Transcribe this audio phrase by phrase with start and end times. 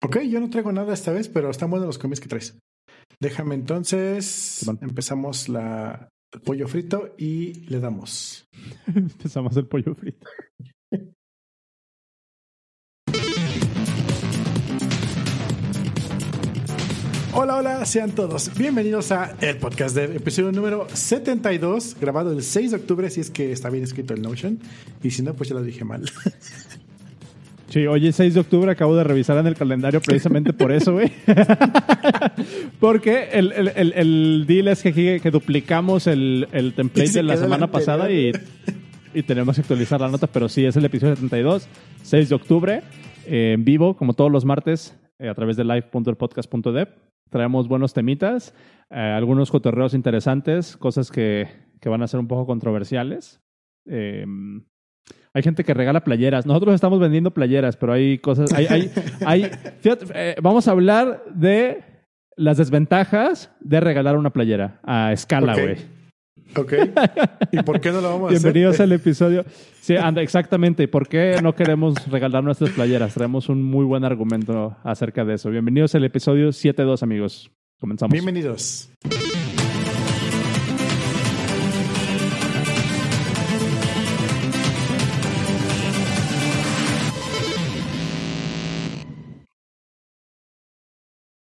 [0.00, 2.56] Ok, yo no traigo nada esta vez, pero están buenos los cómics que traes.
[3.20, 4.64] Déjame entonces.
[4.80, 8.48] Empezamos la, el pollo frito y le damos.
[8.94, 10.28] Empezamos el pollo frito.
[17.34, 22.72] Hola, hola, sean todos bienvenidos a el podcast de episodio número 72, grabado el 6
[22.72, 24.58] de octubre, si es que está bien escrito el Notion,
[25.04, 26.02] y si no, pues ya lo dije mal.
[27.68, 30.94] Sí, hoy es 6 de octubre, acabo de revisar en el calendario precisamente por eso,
[30.94, 31.12] güey.
[32.80, 37.70] Porque el, el, el, deal es que, que duplicamos el, el template de la semana
[37.70, 38.32] pasada y,
[39.12, 41.68] y, tenemos que actualizar la nota, pero sí, es el episodio 72,
[42.02, 42.82] 6 de octubre,
[43.26, 46.88] eh, en vivo, como todos los martes, eh, a través de live.elpodcast.dev.
[47.28, 48.54] Traemos buenos temitas,
[48.88, 51.48] eh, algunos cotorreos interesantes, cosas que,
[51.82, 53.42] que van a ser un poco controversiales.
[53.84, 54.24] Eh,
[55.34, 56.46] hay gente que regala playeras.
[56.46, 58.52] Nosotros estamos vendiendo playeras, pero hay cosas.
[58.52, 58.90] Hay, hay,
[59.24, 59.50] hay
[60.14, 61.84] eh, vamos a hablar de
[62.36, 65.76] las desventajas de regalar una playera a escala, güey.
[66.56, 66.72] Ok.
[67.52, 68.42] ¿Y por qué no lo vamos a hacer?
[68.42, 69.44] Bienvenidos al episodio.
[69.80, 70.82] Sí, anda, exactamente.
[70.82, 73.14] ¿Y por qué no queremos regalar nuestras playeras?
[73.14, 75.50] Traemos un muy buen argumento acerca de eso.
[75.50, 77.50] Bienvenidos al episodio 7.2, amigos.
[77.78, 78.12] Comenzamos.
[78.12, 78.90] Bienvenidos.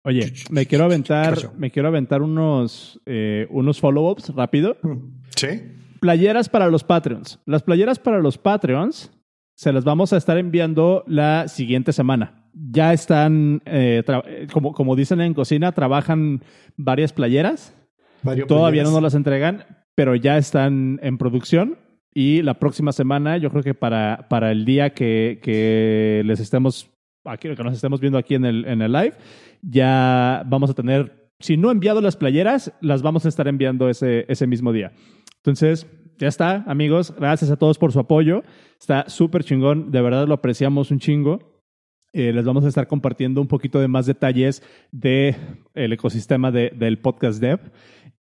[0.03, 4.77] Oye, me quiero aventar, me quiero aventar unos, eh, unos follow-ups rápido.
[5.37, 5.49] Sí.
[6.01, 7.39] Playeras para los Patreons.
[7.45, 9.11] Las playeras para los Patreons
[9.55, 12.49] se las vamos a estar enviando la siguiente semana.
[12.55, 14.03] Ya están, eh,
[14.53, 16.43] como, como dicen en cocina, trabajan
[16.77, 17.75] varias playeras.
[18.49, 21.77] Todavía no nos las entregan, pero ya están en producción.
[22.15, 26.91] Y la próxima semana, yo creo que para, para el día que, que les estemos,
[27.25, 29.15] aquí, que nos estemos viendo aquí en el, en el live,
[29.63, 34.25] ya vamos a tener, si no enviado las playeras, las vamos a estar enviando ese,
[34.29, 34.93] ese mismo día.
[35.37, 35.87] Entonces,
[36.19, 37.15] ya está, amigos.
[37.17, 38.43] Gracias a todos por su apoyo.
[38.79, 39.91] Está súper chingón.
[39.91, 41.51] De verdad lo apreciamos un chingo.
[42.13, 45.37] Eh, les vamos a estar compartiendo un poquito de más detalles del
[45.75, 47.61] el ecosistema de, del podcast dev,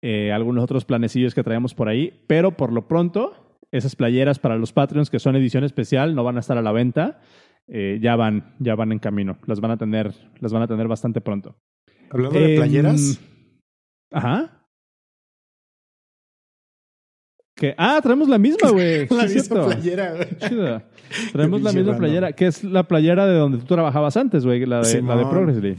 [0.00, 4.56] eh, algunos otros planecillos que traemos por ahí, pero por lo pronto, esas playeras para
[4.56, 7.20] los Patreons que son edición especial no van a estar a la venta.
[7.68, 9.38] Eh, ya van, ya van en camino.
[9.46, 11.56] Las van a tener, las van a tener bastante pronto.
[12.10, 13.18] Hablando de playeras.
[13.18, 14.60] Em, ajá.
[17.54, 19.06] Que, ah, traemos la misma, güey.
[19.10, 20.28] la misma playera, güey.
[21.32, 24.80] Traemos la misma playera, que es la playera de donde tú trabajabas antes, güey, la
[24.80, 25.76] de, la de Progressly.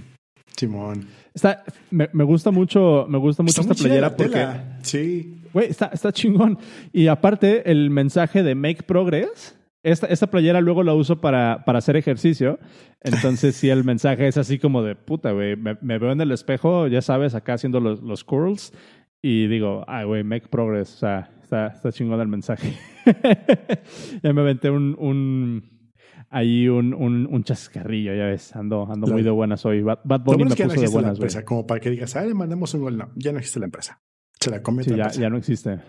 [0.56, 1.08] Simón.
[1.34, 4.48] Está, me, me, gusta mucho, me gusta mucho esta playera porque.
[4.84, 5.42] Sí.
[5.54, 6.58] Güey, está, está chingón.
[6.94, 11.80] Y aparte, el mensaje de Make Progress esta, esta playera luego la uso para, para
[11.80, 12.60] hacer ejercicio.
[13.02, 16.88] Entonces, si el mensaje es así como de puta, güey, me, veo en el espejo,
[16.88, 18.74] ya sabes, acá haciendo los, los curls.
[19.22, 20.96] Y digo, ay, güey, make progress.
[20.96, 22.78] O sea, está, está chingón el mensaje.
[24.24, 25.92] ya me aventé un, un
[26.30, 29.82] ahí un, un, un, chascarrillo, ya ves, ando, ando muy de buenas hoy.
[29.82, 31.30] Bad, Bunny me puso de buenas, güey.
[31.44, 32.98] Como para que digas, ah, le mandamos un gol.
[32.98, 34.02] No, ya no existe la empresa.
[34.40, 35.22] Se la comió otra ya, empresa.
[35.22, 35.80] ya no existe.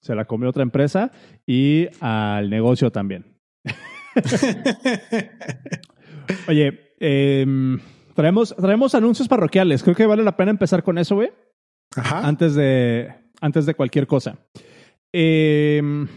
[0.00, 1.10] Se la comió otra empresa
[1.46, 3.33] y al negocio también.
[6.48, 7.46] Oye, eh,
[8.14, 9.82] traemos, traemos anuncios parroquiales.
[9.82, 11.30] Creo que vale la pena empezar con eso, güey.
[11.96, 12.26] Ajá.
[12.26, 14.38] Antes de, antes de cualquier cosa.
[15.12, 16.08] Em,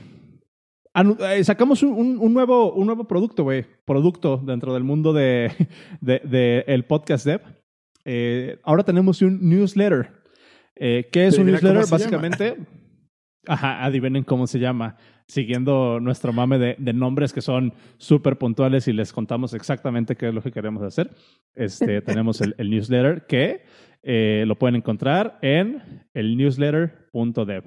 [1.20, 3.66] eh, sacamos un, un, nuevo, un nuevo producto, güey.
[3.86, 5.52] Producto dentro del mundo de,
[6.02, 7.42] de, el podcast dev.
[8.06, 10.12] Eh, ahora tenemos un newsletter.
[10.76, 11.86] Eh, ¿Qué es un newsletter?
[11.90, 12.58] Básicamente.
[13.46, 14.98] Ajá, adivinen cómo se llama
[15.28, 20.30] siguiendo nuestro mame de, de nombres que son súper puntuales y les contamos exactamente qué
[20.30, 21.12] es lo que queremos hacer.
[21.54, 23.64] Este, tenemos el, el, newsletter que
[24.04, 27.64] eh, lo pueden encontrar en el newsletter.dev.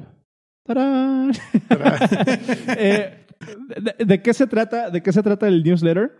[0.64, 1.32] ¡Tarán!
[2.78, 3.26] eh,
[3.76, 6.12] de, de, qué se trata, ¿De qué se trata el newsletter?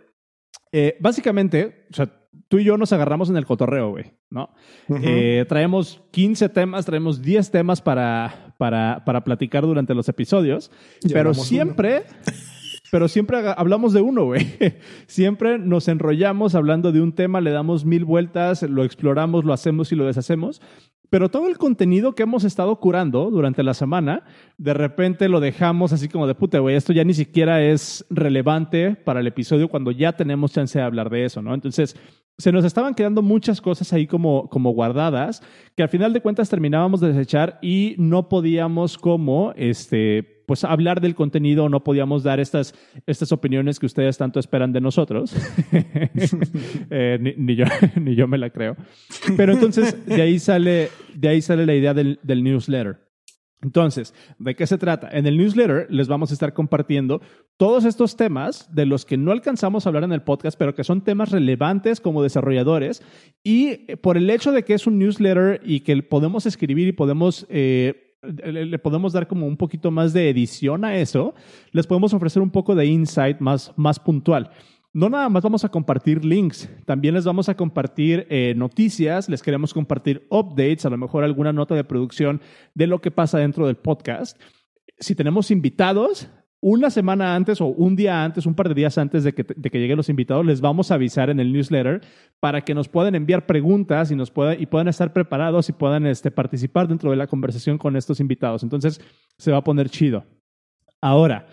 [0.71, 2.09] Eh, básicamente, o sea,
[2.47, 4.49] tú y yo nos agarramos en el cotorreo, güey, ¿no?
[4.87, 5.01] Uh -huh.
[5.03, 11.13] eh, traemos 15 temas, traemos 10 temas para, para, para platicar durante los episodios, ya
[11.13, 12.03] pero siempre...
[12.91, 14.41] Pero siempre hablamos de uno, güey.
[15.07, 19.93] Siempre nos enrollamos hablando de un tema, le damos mil vueltas, lo exploramos, lo hacemos
[19.93, 20.61] y lo deshacemos.
[21.11, 24.23] Pero todo el contenido que hemos estado curando durante la semana,
[24.57, 28.95] de repente lo dejamos así como de puta, güey, esto ya ni siquiera es relevante
[28.95, 31.53] para el episodio cuando ya tenemos chance de hablar de eso, ¿no?
[31.53, 31.97] Entonces,
[32.41, 35.41] se nos estaban quedando muchas cosas ahí como, como guardadas
[35.75, 40.99] que al final de cuentas terminábamos de desechar y no podíamos como, este, pues hablar
[40.99, 45.33] del contenido, no podíamos dar estas, estas opiniones que ustedes tanto esperan de nosotros.
[46.89, 47.65] Eh, ni, yo,
[48.01, 48.75] ni yo me la creo.
[49.37, 53.10] Pero entonces de ahí sale, de ahí sale la idea del, del newsletter.
[53.61, 55.09] Entonces, ¿de qué se trata?
[55.11, 57.21] En el newsletter les vamos a estar compartiendo
[57.57, 60.83] todos estos temas de los que no alcanzamos a hablar en el podcast, pero que
[60.83, 63.03] son temas relevantes como desarrolladores.
[63.43, 67.45] Y por el hecho de que es un newsletter y que podemos escribir y podemos...
[67.49, 71.33] Eh, le podemos dar como un poquito más de edición a eso,
[71.71, 74.51] les podemos ofrecer un poco de insight más, más puntual
[74.93, 79.41] no nada más vamos a compartir links, también les vamos a compartir eh, noticias, les
[79.41, 82.41] queremos compartir updates, a lo mejor alguna nota de producción
[82.73, 84.37] de lo que pasa dentro del podcast.
[84.99, 86.29] Si tenemos invitados,
[86.59, 89.97] una semana antes o un día antes, un par de días antes de que, lleguen
[89.97, 92.01] los invitados, les vamos a avisar en el newsletter
[92.39, 96.05] para que nos puedan enviar preguntas y, nos puedan, y puedan estar preparados y puedan
[96.05, 98.61] este, participar dentro de la conversación con estos invitados.
[98.61, 99.01] Entonces,
[99.37, 100.23] se va a poner chido.
[101.01, 101.47] Ahora,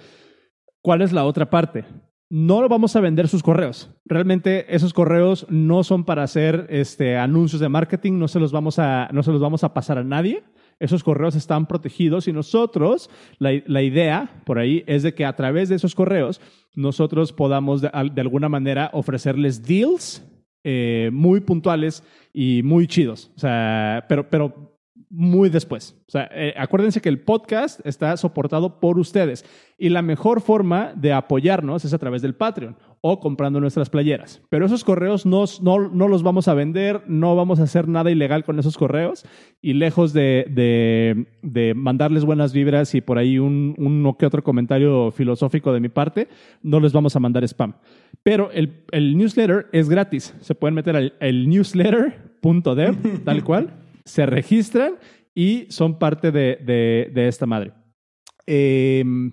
[0.82, 1.86] ¿cuál es la otra parte?
[2.30, 3.90] No lo vamos a vender sus correos.
[4.04, 8.78] Realmente esos correos no son para hacer este, anuncios de marketing, no se, los vamos
[8.78, 10.44] a, no se los vamos a pasar a nadie.
[10.78, 15.68] Esos correos están protegidos y nosotros, la, idea por ahí es de que a través
[15.68, 16.40] de esos correos
[16.76, 20.24] nosotros podamos de, alguna manera ofrecerles deals
[20.62, 23.32] eh, muy puntuales y muy chidos.
[23.34, 24.77] O sea, pero, pero
[25.10, 25.96] muy después.
[26.06, 29.44] O sea, eh, acuérdense que el podcast está soportado por ustedes
[29.78, 34.42] y la mejor forma de apoyarnos es a través del Patreon o comprando nuestras playeras.
[34.50, 38.44] Pero esos correos no, no, los vamos a vender, no vamos a hacer nada ilegal
[38.44, 39.24] con esos correos
[39.62, 40.46] y lejos de,
[41.42, 45.88] de, mandarles buenas vibras y por ahí un, uno que otro comentario filosófico de mi
[45.88, 46.28] parte,
[46.62, 47.74] no les vamos a mandar spam.
[48.22, 50.34] Pero el, el newsletter es gratis.
[50.40, 54.94] Se pueden meter al el newsletter.dev, tal cual se registran
[55.34, 57.72] y son parte de, esta madre.
[58.46, 59.32] Em,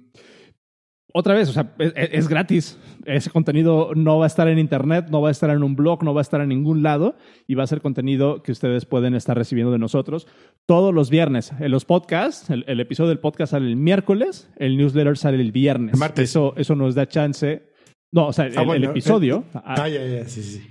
[1.14, 2.78] otra vez, o sea, es, gratis.
[3.06, 6.04] Ese contenido no va a estar en internet, no va a estar en un blog,
[6.04, 7.16] no va a estar en ningún lado
[7.48, 10.28] y va a ser contenido que ustedes pueden estar recibiendo de nosotros
[10.66, 11.54] todos los viernes.
[11.60, 15.98] En los podcasts, el, episodio del podcast sale el miércoles, el newsletter sale el viernes.
[15.98, 16.30] martes.
[16.30, 17.64] Eso, eso nos da chance.
[18.12, 19.46] No, o sea, el, ah, episodio.
[19.54, 20.62] ah, ah ya, ya, sí, sí.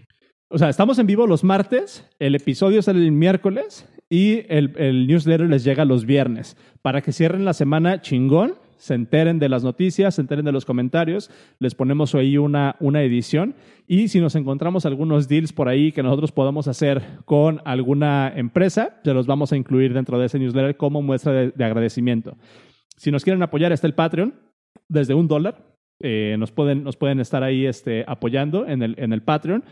[0.51, 5.49] O sea, estamos en vivo los martes, el episodio sale el miércoles y el, newsletter
[5.49, 10.17] les llega los viernes para que cierren la semana chingón, se enteren de las noticias,
[10.17, 13.55] se enteren de los comentarios, les ponemos ahí una, una edición
[13.87, 19.01] y si nos encontramos algunos deals por ahí que nosotros podamos hacer con alguna empresa,
[19.03, 22.37] se los vamos a incluir dentro de ese newsletter como muestra de, agradecimiento.
[22.97, 24.35] Si nos quieren apoyar, está el Patreon
[24.89, 25.75] desde un dólar.
[26.01, 29.65] Eh, nos, pueden, nos pueden estar ahí este, apoyando en el, en el Patreon.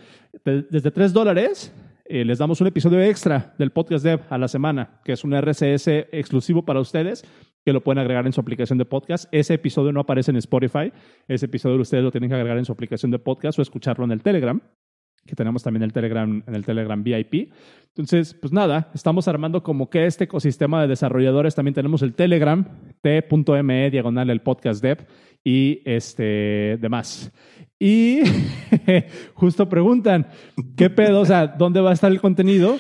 [0.44, 1.74] desde tres dólares
[2.12, 5.32] eh, les damos un episodio extra del podcast Dev a la semana, que es un
[5.32, 7.24] RCS exclusivo para ustedes,
[7.64, 9.32] que lo pueden agregar en su aplicación de podcast.
[9.32, 10.92] Ese episodio no aparece en Spotify,
[11.26, 14.12] ese episodio ustedes lo tienen que agregar en su aplicación de podcast o escucharlo en
[14.12, 14.60] el Telegram
[15.26, 17.52] que tenemos también el Telegram, en el Telegram VIP.
[17.88, 21.54] Entonces, pues nada, estamos armando como que este ecosistema de desarrolladores.
[21.54, 22.66] También tenemos el Telegram,
[23.00, 25.06] t.me, diagonal el podcast dev
[25.44, 27.32] y este demás.
[27.84, 28.20] Y
[29.34, 30.28] justo preguntan,
[30.76, 31.22] ¿qué pedo?
[31.22, 32.76] O sea, ¿dónde va a estar el contenido?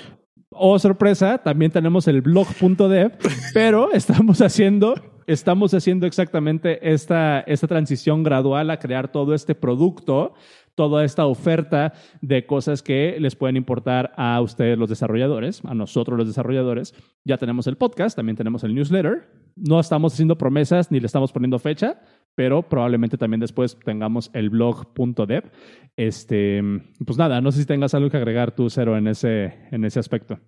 [0.50, 3.10] Oh, sorpresa, también tenemos el blog.dev,
[3.52, 4.94] pero estamos haciendo,
[5.26, 10.34] estamos haciendo exactamente esta, esta transición gradual a crear todo este producto
[10.74, 16.16] toda esta oferta de cosas que les pueden importar a ustedes los desarrolladores, a nosotros
[16.16, 16.94] los desarrolladores.
[17.24, 19.28] Ya tenemos el podcast, también tenemos el newsletter.
[19.54, 22.00] No estamos haciendo promesas ni le estamos poniendo fecha,
[22.34, 25.50] pero probablemente también después tengamos el blog.dev.
[25.96, 26.62] Este,
[27.04, 29.98] pues nada, no sé si tengas algo que agregar tú, Cero, en ese, en ese
[29.98, 30.38] aspecto.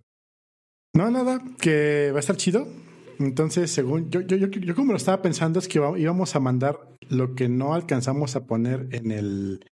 [0.95, 2.67] No, nada, que va a estar chido.
[3.19, 7.35] Entonces, según yo, yo, yo, como lo estaba pensando, es que íbamos a mandar lo
[7.35, 9.65] que no alcanzamos a poner en el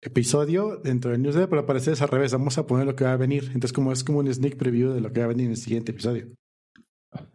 [0.00, 2.32] episodio dentro del newsletter, pero parece es al revés.
[2.32, 3.44] Vamos a poner lo que va a venir.
[3.46, 5.56] Entonces, como es como un sneak preview de lo que va a venir en el
[5.56, 6.28] siguiente episodio.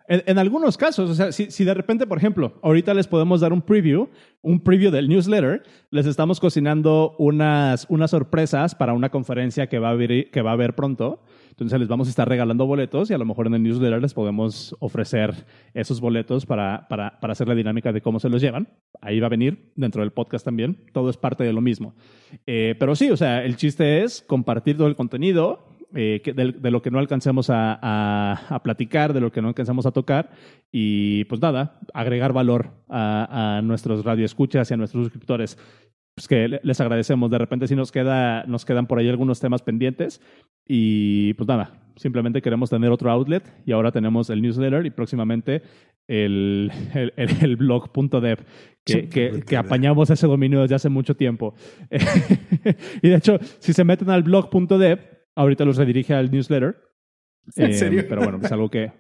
[0.08, 3.54] En, algunos casos, o sea, si, si, de repente, por ejemplo, ahorita les podemos dar
[3.54, 4.10] un preview,
[4.42, 9.88] un preview del newsletter, les estamos cocinando unas, unas sorpresas para una conferencia que va,
[9.88, 11.24] a haber, que va a haber pronto.
[11.50, 14.14] Entonces les vamos a estar regalando boletos y a lo mejor en el newsletter les
[14.14, 18.68] podemos ofrecer esos boletos para, para, para hacer la dinámica de cómo se los llevan.
[19.02, 20.78] Ahí va a venir dentro del podcast también.
[20.94, 21.96] Todo es parte de lo mismo.
[22.46, 26.82] Eh, pero sí, o sea, el chiste es compartir todo el contenido, eh, de, lo
[26.82, 27.78] que no alcancemos a,
[28.50, 30.32] a, platicar, de lo que no alcanzamos a tocar
[30.72, 35.58] y pues nada, agregar valor a, a nuestros radioescuchas y a nuestros suscriptores.
[36.16, 37.30] pues que les agradecemos.
[37.30, 40.22] De repente sí nos, queda, nos quedan por ahí algunos temas pendientes
[40.68, 45.62] y pues nada, simplemente queremos tener otro outlet y ahora tenemos el newsletter y próximamente
[46.08, 48.40] el, el, el, blog.dev
[48.84, 51.56] que, que, que, apañamos ese dominio desde hace mucho tiempo.
[53.02, 55.00] y de hecho, si se meten al blog.dev,
[55.36, 56.78] ahorita los redirige al newsletter.
[57.56, 58.02] ¿En serio?
[58.02, 58.92] Eh, pero bueno, es algo que,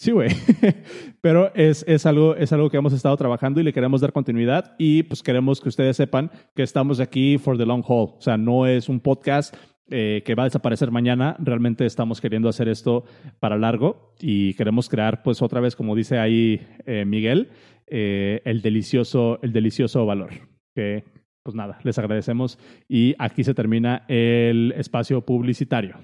[0.00, 0.30] Sí, güey.
[1.20, 4.74] Pero es, es, algo, es algo que hemos estado trabajando y le queremos dar continuidad
[4.78, 8.14] y pues queremos que ustedes sepan que estamos aquí for the long haul.
[8.16, 9.54] O sea, no es un podcast
[9.90, 11.36] eh, que va a desaparecer mañana.
[11.38, 13.04] Realmente estamos queriendo hacer esto
[13.40, 17.50] para largo y queremos crear, pues otra vez, como dice ahí eh, Miguel,
[17.86, 20.30] eh, el, delicioso, el delicioso valor.
[20.74, 21.04] Que,
[21.42, 25.96] pues nada, les agradecemos y aquí se termina el espacio publicitario.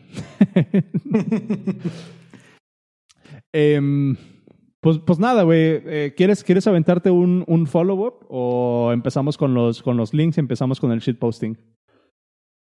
[3.52, 4.16] Em,
[4.80, 5.82] pues, pues nada, güey.
[5.86, 10.40] Eh, ¿quieres, ¿Quieres aventarte un, un follow-up o empezamos con los, con los links y
[10.40, 11.56] empezamos con el shitposting?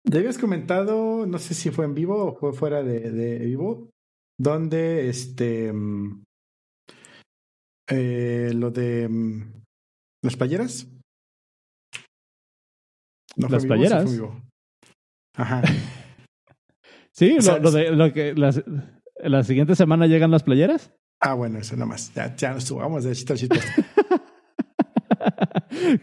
[0.08, 3.90] Ya habías comentado, no sé si fue en vivo o fue fuera de, de vivo,
[4.40, 5.74] donde este.
[5.74, 6.24] Mm,
[7.90, 9.10] eh, lo de.
[9.10, 9.64] Mm,
[10.24, 10.88] ¿Las playeras?
[13.36, 14.10] ¿Las playeras?
[15.36, 15.62] Ajá.
[17.12, 18.34] sí, lo, de lo que.
[18.34, 18.64] Las,
[19.24, 20.94] ¿La siguiente semana llegan las playeras?
[21.22, 22.14] Ah, bueno, eso nada más.
[22.14, 23.36] Ya, ya nos subamos de chiste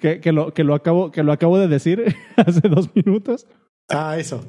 [0.00, 3.46] que, que, lo, que, lo acabo, que lo acabo de decir hace dos minutos.
[3.88, 4.44] Ah, eso.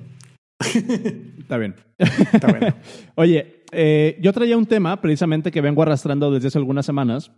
[0.59, 1.75] Está bien.
[1.97, 2.73] Está bueno.
[3.15, 7.31] Oye, eh, yo traía un tema precisamente que vengo arrastrando desde hace algunas semanas.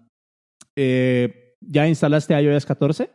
[0.76, 3.10] Eh, ¿Ya instalaste iOS 14?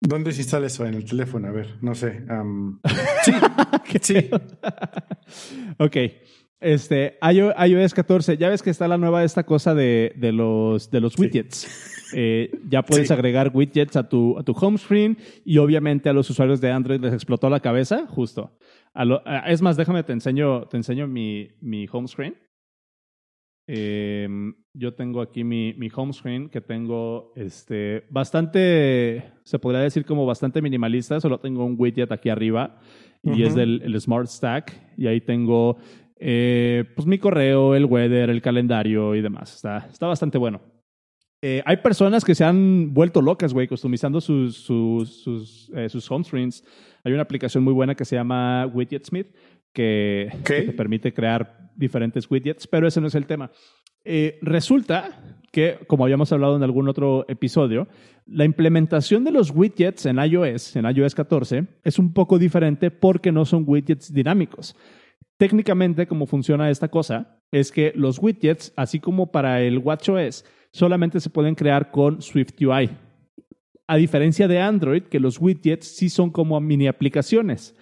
[0.00, 0.86] ¿Dónde se instala eso?
[0.86, 2.24] En el teléfono, a ver, no sé.
[3.24, 3.32] sí,
[4.00, 4.30] sí.
[5.78, 5.96] ok.
[6.60, 11.00] Este, iOS 14, ya ves que está la nueva esta cosa de, de los, de
[11.00, 12.12] los widgets.
[12.12, 16.28] Eh, ya puedes agregar widgets a tu, a tu home screen y obviamente a los
[16.30, 18.58] usuarios de Android les explotó la cabeza, justo.
[19.46, 22.34] es más, déjame, te enseño, te enseño mi, mi home screen.
[23.70, 30.06] Em, yo tengo aquí mi, mi, home screen que tengo este, bastante, se podría decir
[30.06, 31.20] como bastante minimalista.
[31.20, 32.80] Solo tengo un widget aquí arriba
[33.22, 34.94] y es del el Smart Stack.
[34.96, 35.76] Y ahí tengo
[36.18, 39.54] eh, pues mi correo, el weather, el calendario y demás.
[39.54, 40.62] Está, está bastante bueno.
[41.42, 46.10] Eh, hay personas que se han vuelto locas, güey, customizando sus, sus, sus, eh, sus
[46.10, 46.64] home screens.
[47.04, 49.28] Hay una aplicación muy buena que se llama Widgetsmith
[49.72, 53.50] que, te permite crear diferentes widgets, pero ese no es el tema.
[54.04, 57.88] Eh, resulta que, como habíamos hablado en algún otro episodio,
[58.26, 63.32] la implementación de los widgets en iOS, en iOS 14, es un poco diferente porque
[63.32, 64.76] no son widgets dinámicos.
[65.38, 71.20] Técnicamente, como funciona esta cosa, es que los widgets, así como para el WatchOS, solamente
[71.20, 72.90] se pueden crear con SwiftUI.
[73.86, 77.74] A diferencia de Android, que los widgets sí son como mini aplicaciones.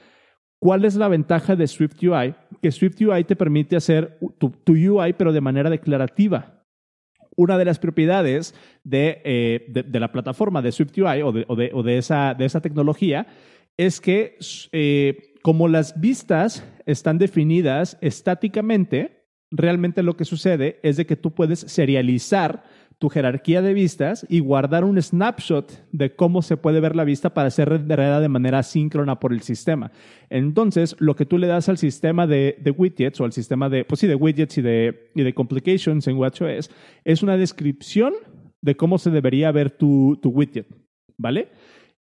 [0.58, 2.34] ¿Cuál es la ventaja de Swift UI?
[2.62, 6.64] Que Swift UI te permite hacer tu, UI, pero de manera declarativa.
[7.36, 12.46] Una de las propiedades de, eh, la plataforma de Swift UI o de, esa, de
[12.46, 13.26] esa, tecnología
[13.76, 14.38] es que
[14.72, 21.34] eh, como las vistas están definidas estáticamente, realmente lo que sucede es de que tú
[21.34, 22.64] puedes serializar
[22.98, 27.34] tu jerarquía de vistas y guardar un snapshot de cómo se puede ver la vista
[27.34, 29.92] para ser renderada de manera síncrona por el sistema.
[30.30, 34.00] Entonces, lo que tú le das al sistema de, widgets o al sistema de, pues
[34.00, 36.70] sí, de widgets y de, y de complications en WatchOS
[37.04, 38.14] es una descripción
[38.62, 40.66] de cómo se debería ver tu, tu widget,
[41.18, 41.50] ¿vale?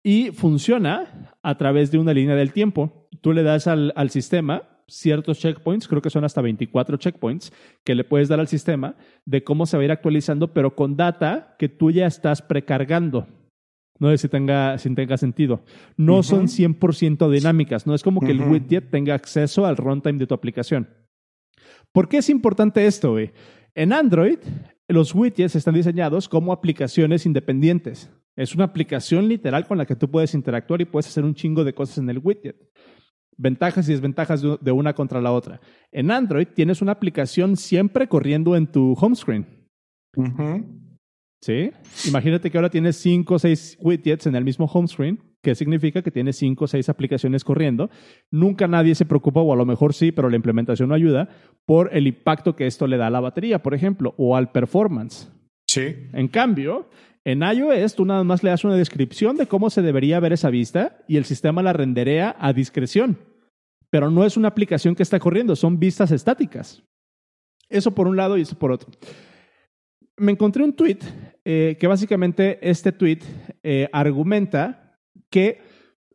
[0.03, 3.08] Y funciona a través de una línea del tiempo.
[3.22, 7.53] Tú le das al, al sistema ciertos checkpoints, creo que son hasta 24 checkpoints,
[7.84, 10.96] que le puedes dar al sistema de cómo se va a ir actualizando, pero con
[10.96, 13.27] data que tú ya estás precargando.
[14.00, 15.63] No sé si tenga, si tenga sentido.
[15.98, 20.27] No son 100% dinámicas, no es como que el widget tenga acceso al runtime de
[20.27, 20.88] tu aplicación.
[21.91, 23.17] ¿Por qué es importante esto?
[23.75, 24.39] En Android,
[24.88, 28.10] los widgets están diseñados como aplicaciones independientes.
[28.36, 31.65] Es una aplicación literal con la que tú puedes interactuar y puedes hacer un chingo
[31.65, 32.55] de cosas en el widget
[33.39, 35.60] ventajas y desventajas de una contra la otra.
[35.91, 39.48] En Android tienes una aplicación siempre corriendo en tu home screen.
[41.41, 41.72] ¿Sí?
[42.05, 46.01] Imagínate que ahora tienes cinco o seis widgets en el mismo home screen, que significa
[46.01, 47.89] que tienes cinco o seis aplicaciones corriendo.
[48.29, 51.29] Nunca nadie se preocupa, o a lo mejor sí, pero la implementación no ayuda,
[51.65, 55.31] por el impacto que esto le da a la batería, por ejemplo, o al performance.
[55.69, 55.96] Sí.
[56.12, 56.89] En cambio,
[57.24, 60.50] en iOS tú nada más le das una descripción de cómo se debería ver esa
[60.50, 63.28] vista y el sistema la renderea a discreción
[63.89, 66.84] pero no es una aplicación que está corriendo, son vistas estáticas.
[67.69, 68.89] Eso por un lado y eso por otro.
[70.17, 71.00] Me encontré un tweet
[71.46, 73.19] eh, que básicamente este tweet
[73.63, 75.62] eh, argumenta que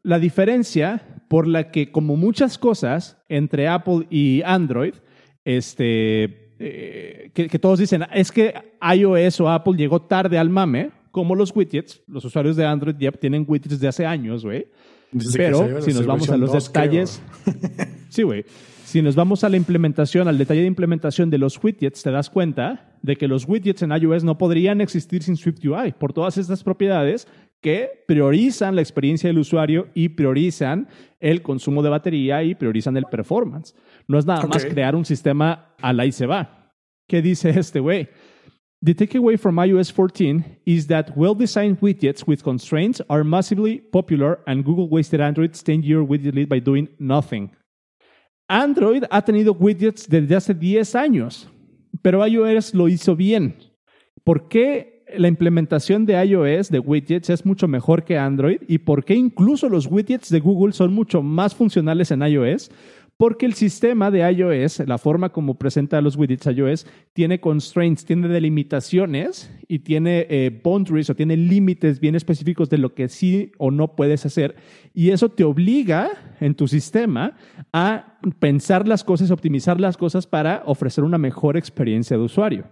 [0.03, 4.95] la diferencia por la que, como muchas cosas entre Apple y Android,
[5.45, 8.55] este, eh, que, que, todos dicen, es que
[8.95, 13.13] iOS o Apple llegó tarde al mame, como los widgets, los usuarios de Android ya
[13.13, 14.67] tienen widgets de hace años, güey.
[15.33, 17.23] Pero si nos vamos a los detalles,
[18.09, 18.45] sí, güey.
[18.85, 22.31] Si nos vamos a la implementación, al detalle de implementación de los widgets, te das
[22.31, 26.63] cuenta de que los widgets en iOS no podrían existir sin SwiftUI por todas estas
[26.63, 27.27] propiedades
[27.61, 30.87] que priorizan la experiencia del usuario y priorizan
[31.19, 33.75] el consumo de batería y priorizan el performance.
[34.07, 34.51] No es nada okay.
[34.51, 36.73] más crear un sistema a la y se va.
[37.09, 38.09] ¿Qué dice este güey?
[38.85, 44.63] The takeaway from iOS 14 is that well-designed widgets with constraints are massively popular and
[44.63, 47.51] Google wasted Android's 10-year widget lead by doing nothing.
[48.47, 51.49] Android ha tenido widgets desde hace 10 años,
[52.03, 53.57] pero iOS lo hizo bien.
[54.23, 59.03] ¿Por qué la implementación de iOS de widgets es mucho mejor que Android y por
[59.07, 62.71] qué incluso los widgets de Google son mucho más funcionales en iOS?
[63.17, 68.27] Porque el sistema de iOS, la forma como presenta los widgets iOS, tiene constraints, tiene
[68.27, 73.71] delimitaciones y tiene eh, boundaries o tiene límites bien específicos de lo que sí o
[73.71, 74.57] no puedes hacer.
[74.93, 77.37] Y eso te obliga en tu sistema
[77.73, 82.67] a pensar las cosas, optimizar las cosas para ofrecer una mejor experiencia de usuario.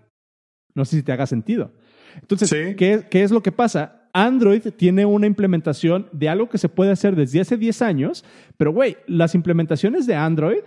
[0.74, 1.72] No sé si te haga sentido.
[2.20, 4.01] Entonces, ¿qué, ¿qué es lo que pasa?
[4.12, 8.24] Android tiene una implementación de algo que se puede hacer desde hace 10 años,
[8.56, 10.60] pero güey, las implementaciones de Android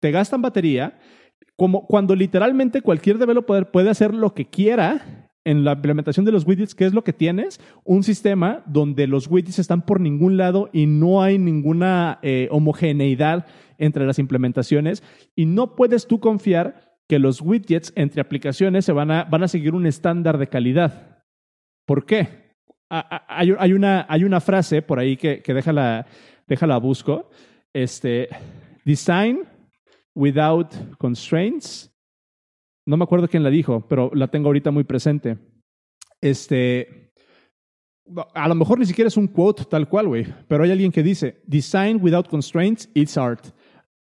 [0.00, 0.98] te gastan batería,
[1.56, 6.46] como cuando literalmente cualquier developer puede hacer lo que quiera en la implementación de los
[6.46, 7.60] widgets, ¿qué es lo que tienes?
[7.84, 13.46] Un sistema donde los widgets están por ningún lado y no hay ninguna eh, homogeneidad
[13.78, 15.02] entre las implementaciones
[15.34, 19.48] y no puedes tú confiar que los widgets entre aplicaciones se van a, van a
[19.48, 21.24] seguir un estándar de calidad.
[21.86, 22.49] ¿Por qué?
[22.90, 26.06] Hay, una, hay una frase por ahí que, que déjala,
[26.48, 27.30] déjala busco.
[27.72, 28.28] Este,
[28.84, 29.44] design
[30.14, 31.92] without constraints.
[32.86, 35.38] No me acuerdo quién la dijo, pero la tengo ahorita muy presente.
[36.20, 37.12] Este,
[38.34, 41.02] a lo mejor ni siquiera es un quote tal cual, güey, pero hay alguien que
[41.02, 43.46] dice, design without constraints, it's art.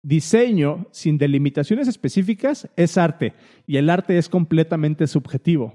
[0.03, 3.35] Diseño sin delimitaciones específicas es arte
[3.67, 5.75] y el arte es completamente subjetivo.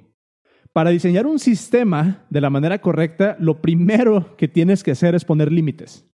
[0.74, 5.24] Para diseñar un sistema de la manera correcta, lo primero que tienes que hacer es
[5.24, 6.10] poner límites.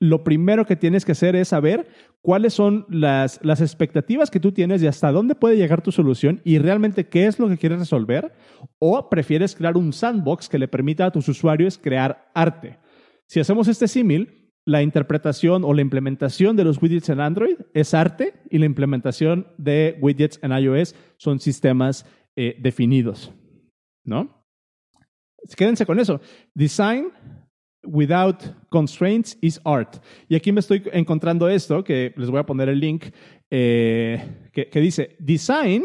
[0.00, 1.86] Lo primero que tienes que hacer es saber
[2.20, 6.58] cuáles son las, expectativas que tú tienes y hasta dónde puede llegar tu solución y
[6.58, 8.32] realmente qué es lo que quieres resolver
[8.80, 12.78] o prefieres crear un sandbox que le permita a tus usuarios crear arte.
[13.26, 17.94] Si hacemos este símil, la interpretación o la implementación de los widgets en Android es
[17.94, 23.32] arte y la implementación de widgets en iOS son sistemas eh, definidos.
[24.04, 24.44] ¿No?
[25.56, 26.20] Quédense con eso.
[26.54, 27.10] Design
[27.84, 30.02] without constraints is art.
[30.28, 33.06] Y aquí me estoy encontrando esto, que les voy a poner el link,
[33.50, 35.84] eh, que, que dice, design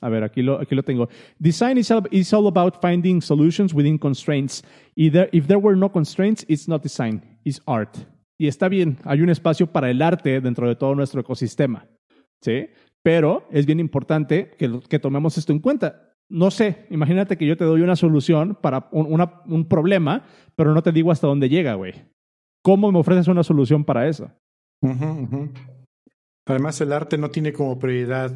[0.00, 1.08] a ver, aquí lo, aquí lo tengo.
[1.38, 4.62] Design is all, is all about finding solutions within constraints.
[4.96, 7.96] Either, if there were no constraints, it's not design, it's art.
[8.38, 11.86] Y está bien, hay un espacio para el arte dentro de todo nuestro ecosistema.
[12.40, 12.68] ¿sí?
[13.02, 16.09] Pero es bien importante que, que tomemos esto en cuenta.
[16.30, 20.72] No sé, imagínate que yo te doy una solución para un, una, un problema, pero
[20.72, 21.94] no te digo hasta dónde llega, güey.
[22.62, 24.30] ¿Cómo me ofreces una solución para eso?
[24.82, 25.50] Uh -huh, uh -huh.
[26.46, 28.32] Además, el arte no tiene como prioridad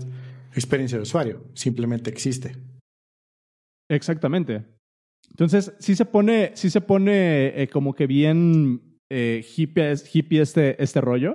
[0.55, 2.57] experiencia de usuario, simplemente existe.
[3.89, 4.65] Exactamente.
[5.31, 10.83] Entonces, sí se pone, sí se pone eh, como que bien eh, hippie, hippie este,
[10.83, 11.33] este rollo.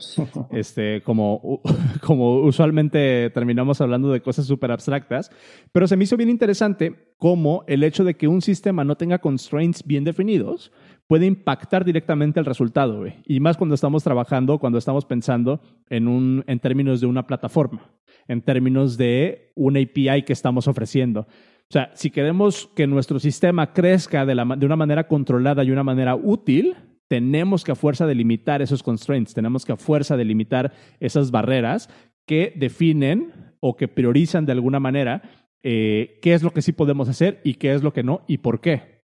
[0.52, 1.62] Este, como,
[2.02, 5.32] como usualmente terminamos hablando de cosas súper abstractas.
[5.72, 9.20] Pero se me hizo bien interesante cómo el hecho de que un sistema no tenga
[9.20, 10.72] constraints bien definidos
[11.08, 13.00] puede impactar directamente el resultado.
[13.00, 13.16] Güey.
[13.26, 17.92] Y más cuando estamos trabajando, cuando estamos pensando en, un, en términos de una plataforma
[18.30, 21.22] en términos de una API que estamos ofreciendo.
[21.22, 25.72] O sea, si queremos que nuestro sistema crezca de, la, de una manera controlada y
[25.72, 26.76] una manera útil,
[27.10, 31.90] tenemos que a fuerza delimitar esos constraints, tenemos que a fuerza delimitar esas barreras
[32.26, 35.24] que definen o que priorizan de alguna manera
[35.64, 38.38] eh, qué es lo que sí podemos hacer y qué es lo que no y
[38.38, 39.02] por qué.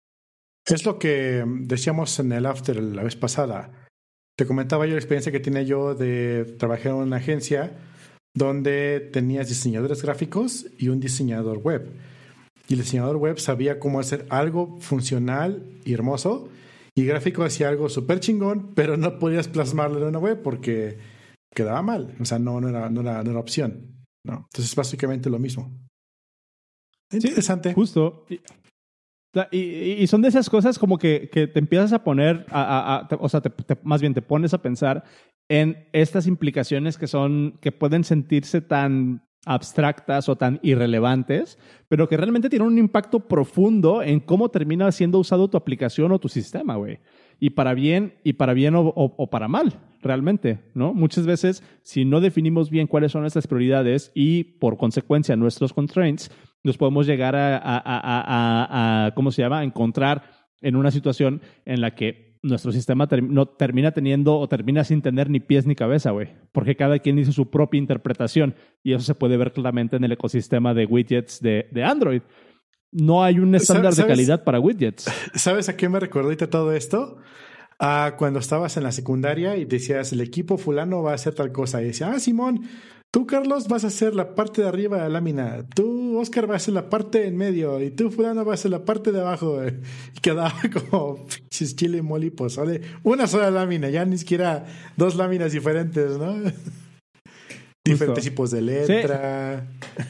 [0.66, 3.70] Es lo que decíamos en el after la vez pasada.
[4.36, 7.72] Te comentaba yo la experiencia que tenía yo de trabajar en una agencia
[8.34, 11.88] donde tenías diseñadores gráficos y un diseñador web.
[12.68, 16.48] Y el diseñador web sabía cómo hacer algo funcional y hermoso,
[16.94, 20.98] y gráfico hacía algo súper chingón, pero no podías plasmarlo en una web porque
[21.54, 22.14] quedaba mal.
[22.20, 24.04] O sea, no, no, era, no, era, no era opción.
[24.24, 24.46] ¿no?
[24.52, 25.72] Entonces, básicamente lo mismo.
[27.10, 27.70] Interesante.
[27.70, 28.26] Sí, justo.
[29.50, 33.42] Y, son de esas cosas como que, que te empiezas a poner, a, o sea,
[33.82, 35.04] más bien te pones a pensar
[35.48, 42.16] en estas implicaciones que son, que pueden sentirse tan abstractas o tan irrelevantes, pero que
[42.16, 46.76] realmente tienen un impacto profundo en cómo termina siendo usado tu aplicación o tu sistema,
[46.76, 47.00] güey.
[47.40, 50.94] Y para bien, y para bien o, para mal, realmente, ¿no?
[50.94, 56.30] Muchas veces, si no definimos bien cuáles son nuestras prioridades y, por consecuencia, nuestros constraints,
[56.62, 60.22] nos podemos llegar a, a, ¿cómo se llama?, a encontrar
[60.60, 65.30] en una situación en la que nuestro sistema no termina teniendo o termina sin tener
[65.30, 66.28] ni pies ni cabeza, güey.
[66.50, 70.12] Porque cada quien dice su propia interpretación y eso se puede ver claramente en el
[70.12, 72.22] ecosistema de widgets de, de Android.
[72.90, 75.10] No hay un estándar de calidad para widgets.
[75.34, 77.18] ¿Sabes a qué me recordó todo esto?
[77.78, 81.52] A cuando estabas en la secundaria y decías, el equipo fulano va a hacer tal
[81.52, 81.80] cosa.
[81.80, 82.62] Y decía, ah, Simón,
[83.12, 85.66] Tú, Carlos, vas a hacer la parte de arriba de la lámina.
[85.74, 87.78] Tú, Oscar, vas a hacer la parte en medio.
[87.82, 89.60] Y tú, Fulano, vas a hacer la parte de abajo.
[90.16, 90.54] Y quedaba
[90.90, 92.80] como chile moli pozole.
[93.02, 94.64] Una sola lámina, ya ni siquiera
[94.96, 96.36] dos láminas diferentes, ¿no?
[97.84, 99.66] Diferentes tipos de letra.
[99.94, 100.02] Sí,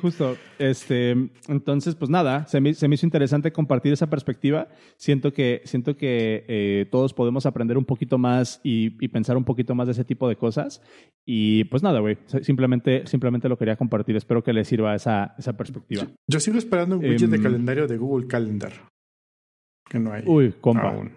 [0.00, 0.36] justo.
[0.58, 1.10] Este,
[1.48, 4.68] entonces, pues nada, se me, hizo interesante compartir esa perspectiva.
[4.96, 9.74] Siento que, siento que eh, todos podemos aprender un poquito más y, pensar un poquito
[9.74, 10.82] más de ese tipo de cosas.
[11.24, 14.16] Y pues nada, güey, simplemente, simplemente lo quería compartir.
[14.16, 16.06] Espero que les sirva esa, esa perspectiva.
[16.28, 18.72] Yo sigo esperando un widget de em, calendario de Google Calendar.
[19.88, 20.24] Que no hay.
[20.26, 21.08] Uy, compa.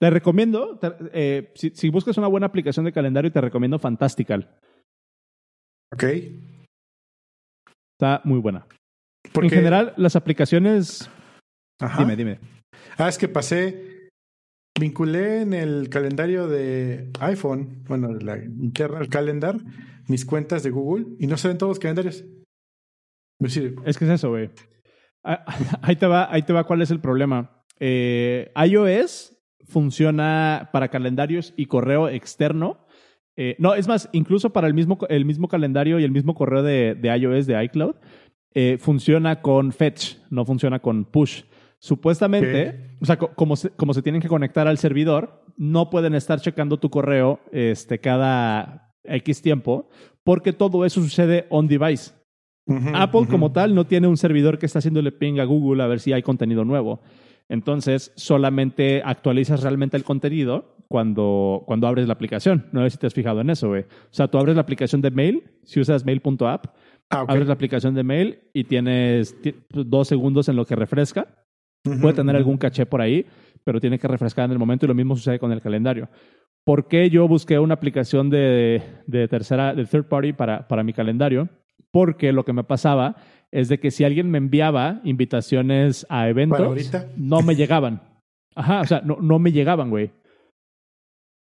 [0.00, 0.80] Te recomiendo,
[1.12, 4.50] eh, si, si buscas una buena aplicación de calendario, te recomiendo Fantastical.
[5.92, 6.04] Ok.
[8.02, 8.66] Está muy buena.
[9.32, 9.46] Porque...
[9.46, 11.08] En general, las aplicaciones.
[11.98, 12.40] Dime, dime.
[12.98, 14.08] Ah, es que pasé.
[14.76, 19.56] Vinculé en el calendario de iPhone, bueno, la Internal Calendar,
[20.08, 22.24] mis cuentas de Google y no se ven todos los calendarios.
[23.38, 24.50] Es que es eso, güey.
[25.22, 25.44] Ah,
[25.82, 27.62] ahí te va, ahí te va cuál es el problema.
[27.78, 32.84] Eh, iOS funciona para calendarios y correo externo
[33.36, 36.62] eh, no, es más, incluso para el mismo, el mismo calendario y el mismo correo
[36.62, 37.96] de, de iOS, de iCloud,
[38.54, 41.42] eh, funciona con fetch, no funciona con push.
[41.78, 46.40] Supuestamente, o sea, como se, como se tienen que conectar al servidor, no pueden estar
[46.40, 49.88] checando tu correo este, cada X tiempo,
[50.22, 52.12] porque todo eso sucede on device.
[52.94, 55.98] Apple como tal no tiene un servidor que está haciéndole ping a Google a ver
[55.98, 57.00] si hay contenido nuevo.
[57.52, 62.64] Entonces, solamente actualizas realmente el contenido cuando, cuando abres la aplicación.
[62.72, 63.82] No sé si te has fijado en eso, güey.
[63.82, 66.66] O sea, tú abres la aplicación de mail, si usas mail.app,
[67.10, 69.36] ah, abres la aplicación de mail y tienes
[69.68, 71.26] dos segundos en lo que refresca.
[72.00, 73.26] Puede tener algún caché por ahí,
[73.64, 76.08] pero tiene que refrescar en el momento y lo mismo sucede con el calendario.
[76.64, 80.94] ¿Por qué yo busqué una aplicación de, de tercera, de third party para, para mi
[80.94, 81.50] calendario?
[81.90, 83.16] Porque lo que me pasaba
[83.52, 88.02] es de que si alguien me enviaba invitaciones a eventos, no me llegaban.
[88.54, 90.10] Ajá, o sea, no, no me llegaban, güey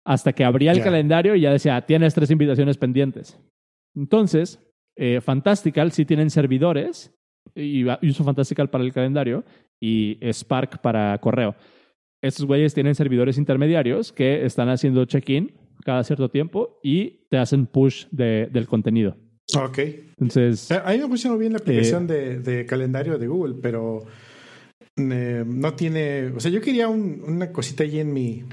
[0.08, 3.38] hasta que abría el calendario y ya decía, tienes tres invitaciones pendientes.
[3.94, 4.58] Entonces,
[4.96, 7.14] eh, Fantastical sí tienen servidores,
[7.54, 9.44] y uso Fantastical para el calendario
[9.82, 11.56] y Spark para correo.
[12.22, 17.66] Estos güeyes tienen servidores intermediarios que están haciendo check-in cada cierto tiempo y te hacen
[17.66, 19.18] push del contenido.
[19.56, 19.80] Ok.
[20.20, 20.72] Entonces.
[20.72, 24.04] A mí me funcionó bien la aplicación eh, de, calendario de Google, pero
[24.98, 26.28] eh, no tiene.
[26.36, 28.44] O sea, yo quería una cosita ahí en mi.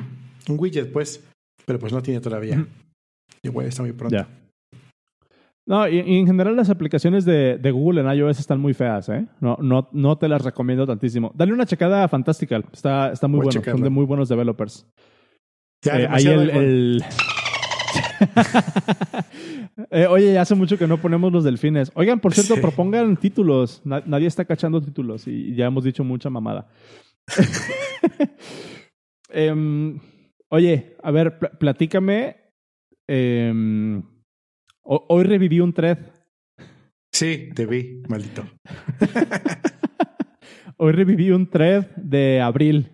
[0.49, 1.25] Un widget, pues.
[1.67, 2.67] Pero pues no tiene todavía.
[3.43, 4.17] Igual está muy pronto.
[4.17, 4.29] Ya.
[5.67, 9.27] No, y, en general las aplicaciones de, de, Google en iOS están muy feas, ¿eh?
[9.41, 11.33] No, no, no te las recomiendo tantísimo.
[11.35, 12.67] Dale una checada a Fantastical.
[12.71, 13.63] Está, está muy bueno.
[13.63, 14.87] Son de muy buenos developers.
[15.83, 17.03] Ya, eh, ahí el...
[19.91, 21.91] eh, oye, hace mucho que no ponemos los delfines.
[21.95, 23.83] Oigan, por cierto, propongan títulos.
[23.85, 26.69] nadie está cachando títulos y ya hemos dicho mucha mamada.
[29.31, 29.55] eh,
[30.55, 32.37] Oye, a ver, platícame.
[33.09, 34.05] Em,
[34.83, 35.99] hoy reviví un thread.
[37.13, 38.45] Sí, te vi, maldito.
[40.77, 42.93] hoy reviví un thread de abril.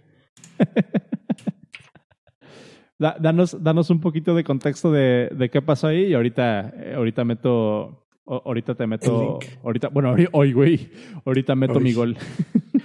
[3.01, 7.25] Danos, danos un poquito de contexto de, de qué pasó ahí y ahorita, eh, ahorita
[7.25, 10.91] meto, ahorita te meto, ahorita, bueno, hoy, güey,
[11.25, 12.17] ahorita meto mi gol.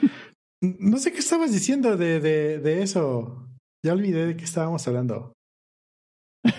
[0.62, 3.48] no sé qué estabas diciendo de, de, de eso.
[3.84, 5.34] Ya olvidé de qué estábamos hablando.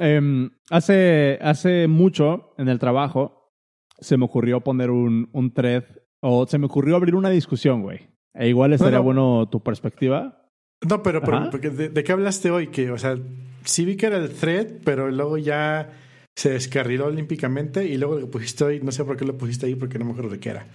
[0.00, 3.52] Em, hace, hace mucho en el trabajo
[3.98, 5.82] se me ocurrió poner un, un thread
[6.20, 8.08] o se me ocurrió abrir una discusión, güey.
[8.32, 10.37] E igual estaría bueno tu perspectiva.
[10.86, 12.68] No, pero, de, qué hablaste hoy?
[12.68, 13.16] Que, o sea,
[13.64, 15.90] sí vi que era el thread, pero luego ya
[16.36, 19.74] se descarriló olímpicamente y luego lo pusiste hoy, no sé por qué lo pusiste ahí
[19.74, 20.66] porque no me acuerdo de qué era.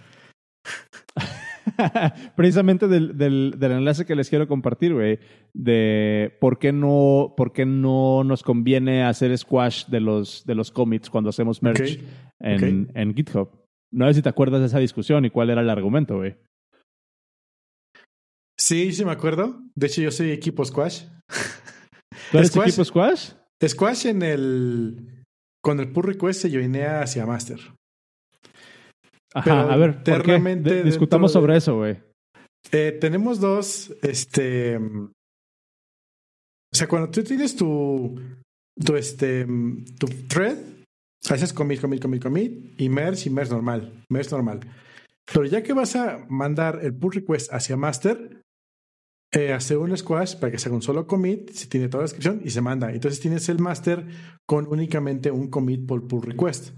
[2.35, 5.19] Precisamente del, del, del, enlace que les quiero compartir, güey,
[5.53, 10.71] de por qué no, por qué no nos conviene hacer squash de los, de los
[10.71, 11.99] commits cuando hacemos merch
[12.41, 13.49] en, en GitHub.
[13.91, 16.35] No sé si te acuerdas de esa discusión y cuál era el argumento, güey.
[18.63, 19.61] Sí, sí me acuerdo.
[19.75, 21.03] De hecho, yo soy equipo Squash.
[22.31, 23.31] ¿Tú eres equipo Squash?
[23.61, 25.25] Squash en el...
[25.61, 27.59] Con el pull request se joinea hacia master.
[29.33, 30.39] Ajá, a ver, ¿por qué?
[30.85, 32.01] discutamos sobre eso, güey.
[32.71, 34.77] Eh, tenemos dos, este...
[34.77, 35.11] O
[36.71, 38.17] sea, cuando tú tienes tu,
[38.81, 39.45] tu, este,
[39.99, 40.57] tu thread,
[41.29, 44.61] haces commit, commit, commit, commit, y merge y merge normal, merge normal.
[45.25, 48.42] Pero ya que vas a mandar el pull request hacia master,
[49.35, 52.05] eh, hace un squash para que se haga un solo commit, se tiene toda la
[52.05, 52.91] descripción y se manda.
[52.91, 54.05] Entonces tienes el master
[54.45, 56.71] con únicamente un commit por pull request.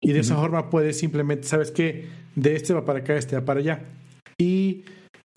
[0.00, 2.08] Y de esa forma puedes simplemente, ¿sabes qué?
[2.34, 3.84] De este va para acá, este va para allá.
[4.36, 4.84] Y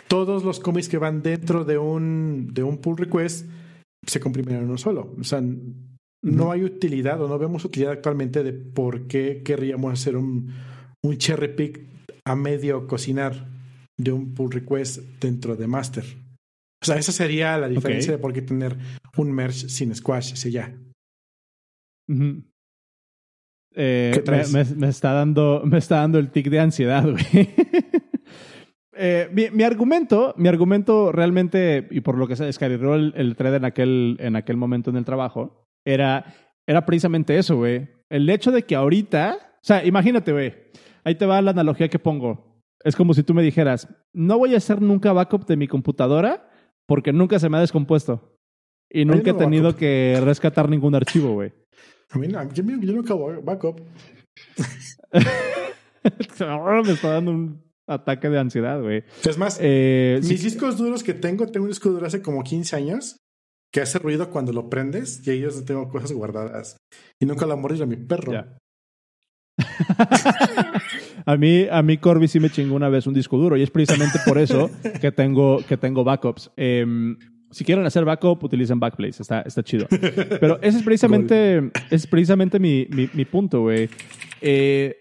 [0.08, 3.48] todos los commits que van dentro de un, de un pull request
[4.06, 5.16] se comprimen en uno solo.
[5.20, 5.42] O sea,
[6.22, 10.52] no hay utilidad o no vemos utilidad actualmente de por qué querríamos hacer un,
[11.02, 11.88] un cherry pick
[12.26, 13.48] a medio cocinar
[13.98, 16.25] de un pull request dentro de master.
[16.86, 18.78] O sea, esa sería la diferencia de por qué tener
[19.18, 20.72] un merge sin squash, ese ya.
[23.76, 24.24] Eh,
[24.78, 27.50] me, está dando, me está dando el tic de ansiedad, güey.
[28.98, 33.56] Eh, mi, argumento, mi argumento realmente, y por lo que se descargó el, el thread
[33.56, 36.34] en aquel, en aquel momento en el trabajo, era,
[36.66, 37.90] era precisamente eso, güey.
[38.10, 40.54] El hecho de que ahorita, o sea, imagínate, güey,
[41.04, 42.64] ahí te va la analogía que pongo.
[42.86, 46.45] Es como si tú me dijeras, no voy a hacer nunca backup de mi computadora
[46.88, 48.36] porque nunca se me ha descompuesto.
[48.90, 51.54] Y nunca he tenido que rescatar ningún archivo, güey.
[52.12, 53.82] A mí, yo, yo nunca hago backup.
[56.04, 59.04] me está dando un ataque de ansiedad, güey.
[59.24, 62.76] Es más, eh, mis discos duros que tengo, tengo un disco duro hace como 15
[62.76, 63.18] años
[63.74, 66.78] que hace ruido cuando lo prendes y ahí yo tengo cosas guardadas.
[67.20, 68.46] Y nunca la morí a mi perro.
[71.26, 73.72] a mí, a mí Corby sí me chingó una vez un disco duro y es
[73.72, 74.70] precisamente por eso
[75.02, 76.52] que tengo, que tengo backups.
[76.58, 76.86] Eh,
[77.56, 79.22] si quieren hacer backup, utilicen Backblaze.
[79.22, 79.88] Está, está chido.
[79.90, 83.90] Pero ese es precisamente, es precisamente mi, mi, punto, güey.
[84.42, 84.98] Eh,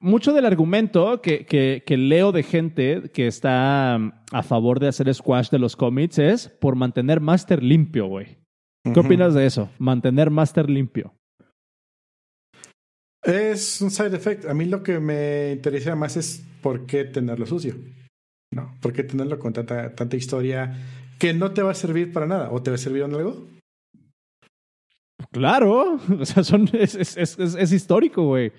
[0.00, 5.50] mucho del argumento que, que, leo de gente que está a favor de hacer squash
[5.50, 8.38] de los commits es por mantener master limpio, güey.
[8.82, 9.68] ¿Qué opinas de eso?
[9.78, 11.12] Mantener master limpio.
[13.22, 14.46] Es un side effect.
[14.46, 17.74] A mí lo que me interesa más es por qué tenerlo sucio.
[18.52, 20.74] No, por qué tenerlo con tanta, historia
[21.18, 22.50] que no te va a servir para nada.
[22.50, 23.46] ¿O te va a servir en algo?
[25.32, 28.52] Claro, o sea, son, es, es histórico, güey.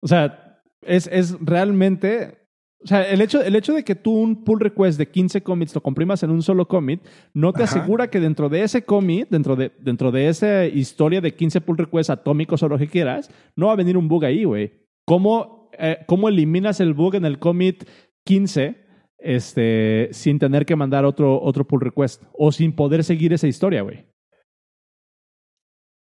[0.00, 2.47] O sea, es, es realmente.
[2.80, 5.74] O sea, el hecho, el hecho de que tú un pull request de 15 commits
[5.74, 9.56] lo comprimas en un solo commit, no te asegura que dentro de ese commit, dentro
[9.56, 13.66] de, dentro de esa historia de 15 pull requests atómicos o lo que quieras, no
[13.66, 14.86] va a venir un bug ahí, güey.
[15.04, 17.84] ¿Cómo, eh, ¿Cómo eliminas el bug en el commit
[18.26, 18.88] 15
[19.18, 23.82] este, sin tener que mandar otro, otro pull request o sin poder seguir esa historia,
[23.82, 24.06] güey.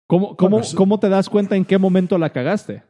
[0.07, 2.83] ¿Cómo, cómo, ¿Cómo te das cuenta en qué momento la cagaste?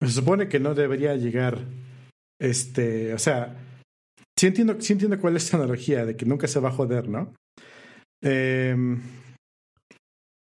[0.00, 1.58] Se supone que no debería llegar,
[2.44, 3.56] este, o sea,
[4.38, 7.08] sí entiendo, sí entiendo cuál es la analogía de que nunca se va a joder,
[7.08, 7.34] ¿no?
[8.22, 9.00] Em,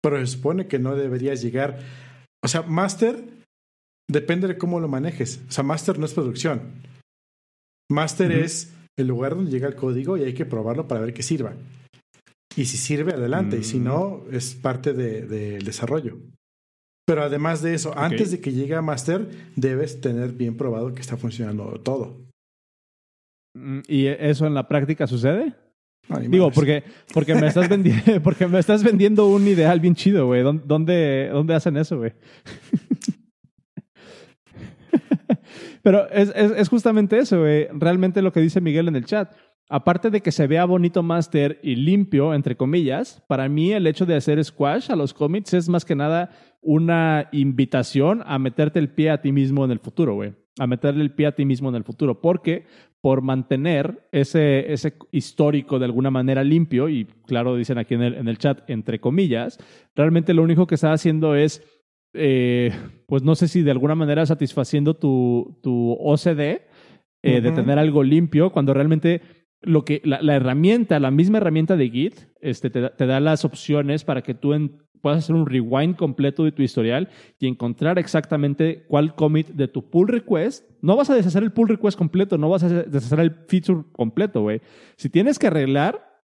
[0.01, 1.79] pero se supone que no debería llegar,
[2.43, 3.23] o sea, master
[4.09, 6.83] depende de cómo lo manejes, o sea, master no es producción.
[7.91, 11.23] Master es el lugar donde llega el código y hay que probarlo para ver que
[11.23, 11.53] sirva.
[12.55, 13.57] Y si sirve, adelante.
[13.59, 14.35] Y si no, mm.
[14.35, 16.17] es parte del de, desarrollo.
[17.05, 21.01] Pero además de eso, antes de que llegue a master, debes tener bien probado que
[21.01, 22.25] está funcionando todo.
[23.53, 25.53] Mm, ¿Y eso en la práctica sucede?
[26.27, 30.43] Digo, porque, porque, me estás vendiendo, porque me estás vendiendo un ideal bien chido, güey.
[30.43, 32.13] ¿Dónde, ¿Dónde hacen eso, güey?
[35.81, 37.67] Pero es, es, justamente eso, güey.
[37.71, 39.35] Realmente lo que dice Miguel en el chat.
[39.67, 44.05] Aparte de que se vea bonito Master y limpio, entre comillas, para mí el hecho
[44.05, 46.29] de hacer squash a los commits es más que nada
[46.65, 50.33] una invitación a meterte el pie a ti mismo en el futuro, güey.
[50.59, 52.19] A meterle el pie a ti mismo en el futuro.
[52.19, 52.65] Porque
[53.01, 58.15] por mantener ese, ese histórico de alguna manera limpio, y claro, dicen aquí en el,
[58.15, 59.59] en el chat, entre comillas,
[59.95, 61.61] realmente lo único que está haciendo es
[62.17, 62.71] eh,
[63.07, 66.61] pues no sé si de alguna manera satisfaciendo tu, tu OCD
[67.21, 69.21] eh, de tener algo limpio, cuando realmente
[69.61, 74.21] lo que la, herramienta, la misma herramienta de Git, este, te, da las opciones para
[74.21, 74.53] que tú
[75.05, 79.87] puedas hacer un rewind completo de tu historial y encontrar exactamente cuál commit de tu
[79.87, 80.67] pull request.
[80.81, 84.41] No vas a deshacer el pull request completo, no vas a deshacer el feature completo,
[84.41, 84.61] güey.
[84.97, 86.23] Si tienes que arreglar,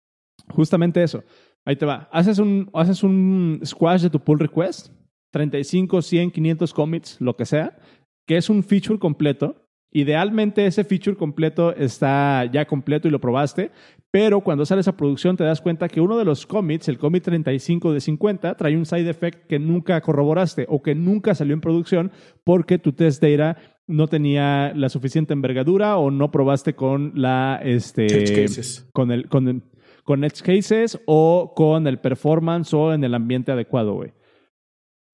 [0.50, 1.24] justamente eso.
[1.64, 2.10] Ahí te va.
[2.12, 4.92] Haces un, haces un squash de tu pull request,
[5.32, 7.78] 35, 100, 500 commits, lo que sea,
[8.26, 13.70] que es un feature completo Idealmente ese feature completo está ya completo y lo probaste,
[14.10, 17.24] pero cuando sales a producción te das cuenta que uno de los commits, el commit
[17.24, 21.60] 35 de 50, trae un side effect que nunca corroboraste o que nunca salió en
[21.60, 22.10] producción
[22.44, 28.46] porque tu test data no tenía la suficiente envergadura o no probaste con la este
[28.92, 29.62] con el con
[30.02, 34.12] con edge cases o con el performance o en el ambiente adecuado, güey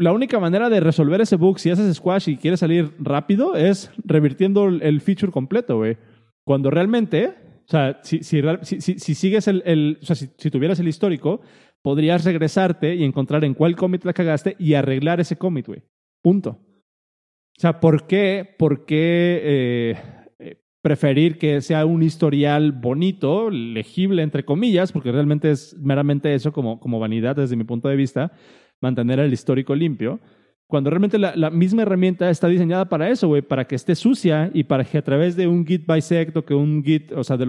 [0.03, 3.91] la única manera de resolver ese bug, si haces squash y quieres salir rápido, es
[4.05, 5.97] revirtiendo el feature completo, güey.
[6.45, 7.35] Cuando realmente,
[7.67, 11.41] o sea, si, si, si, sigues el, o sea, si, tuvieras el histórico,
[11.83, 15.83] podrías regresarte y encontrar en cuál commit la cagaste y arreglar ese commit, güey.
[16.23, 16.59] Punto.
[17.57, 19.97] O sea, ¿por qué, por qué eh,
[20.39, 26.53] eh, preferir que sea un historial bonito, legible, entre comillas, porque realmente es meramente eso
[26.53, 28.33] como, como vanidad desde mi punto de vista,
[28.83, 30.21] mantener el histórico limpio,
[30.67, 34.65] cuando realmente la, misma herramienta está diseñada para eso, güey, para que esté sucia y
[34.65, 37.47] para que a través de un Git bisect o que un Git, o sea, de,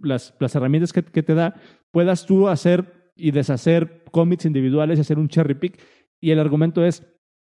[0.00, 1.54] las, las, herramientas que, que, te da,
[1.90, 5.78] puedas tú hacer y deshacer commits individuales y hacer un cherry pick.
[6.20, 7.04] Y el argumento es,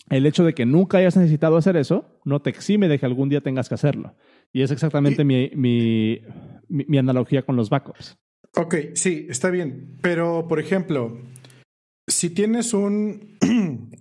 [0.09, 3.29] el hecho de que nunca hayas necesitado hacer eso no te exime de que algún
[3.29, 4.15] día tengas que hacerlo.
[4.53, 6.21] Y es exactamente mi, mi,
[6.69, 8.17] mi, analogía con los backups.
[8.55, 9.97] Ok, sí, está bien.
[10.01, 11.21] Pero, por ejemplo,
[12.07, 13.37] si tienes un,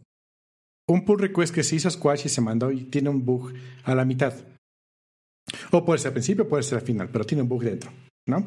[0.88, 3.52] un pull request que se hizo squash y se mandó y tiene un bug
[3.84, 4.34] a la mitad,
[5.70, 7.90] o puede ser al principio, puede ser al final, pero tiene un bug dentro,
[8.26, 8.44] ¿no?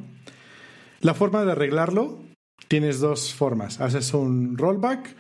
[1.02, 2.20] La forma de arreglarlo,
[2.68, 3.80] tienes dos formas.
[3.80, 5.16] Haces un rollback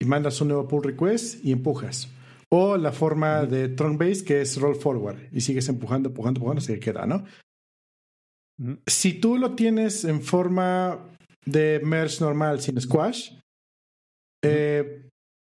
[0.00, 2.08] y mandas un nuevo pull request y empujas.
[2.50, 6.62] O la forma de Tron Base, que es roll forward, y sigues empujando, empujando, empujando,
[6.62, 7.24] se queda, ¿no?
[8.86, 10.98] Si tú lo tienes en forma
[11.44, 13.32] de merge normal sin squash,
[14.44, 15.08] eh,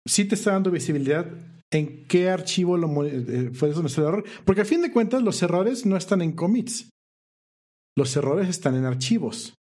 [0.07, 1.31] sí te está dando visibilidad
[1.71, 4.23] en qué archivo lo, eh, fue donde está el error.
[4.45, 6.89] Porque a fin de cuentas, los errores no están en commits.
[7.97, 9.53] Los errores están en archivos.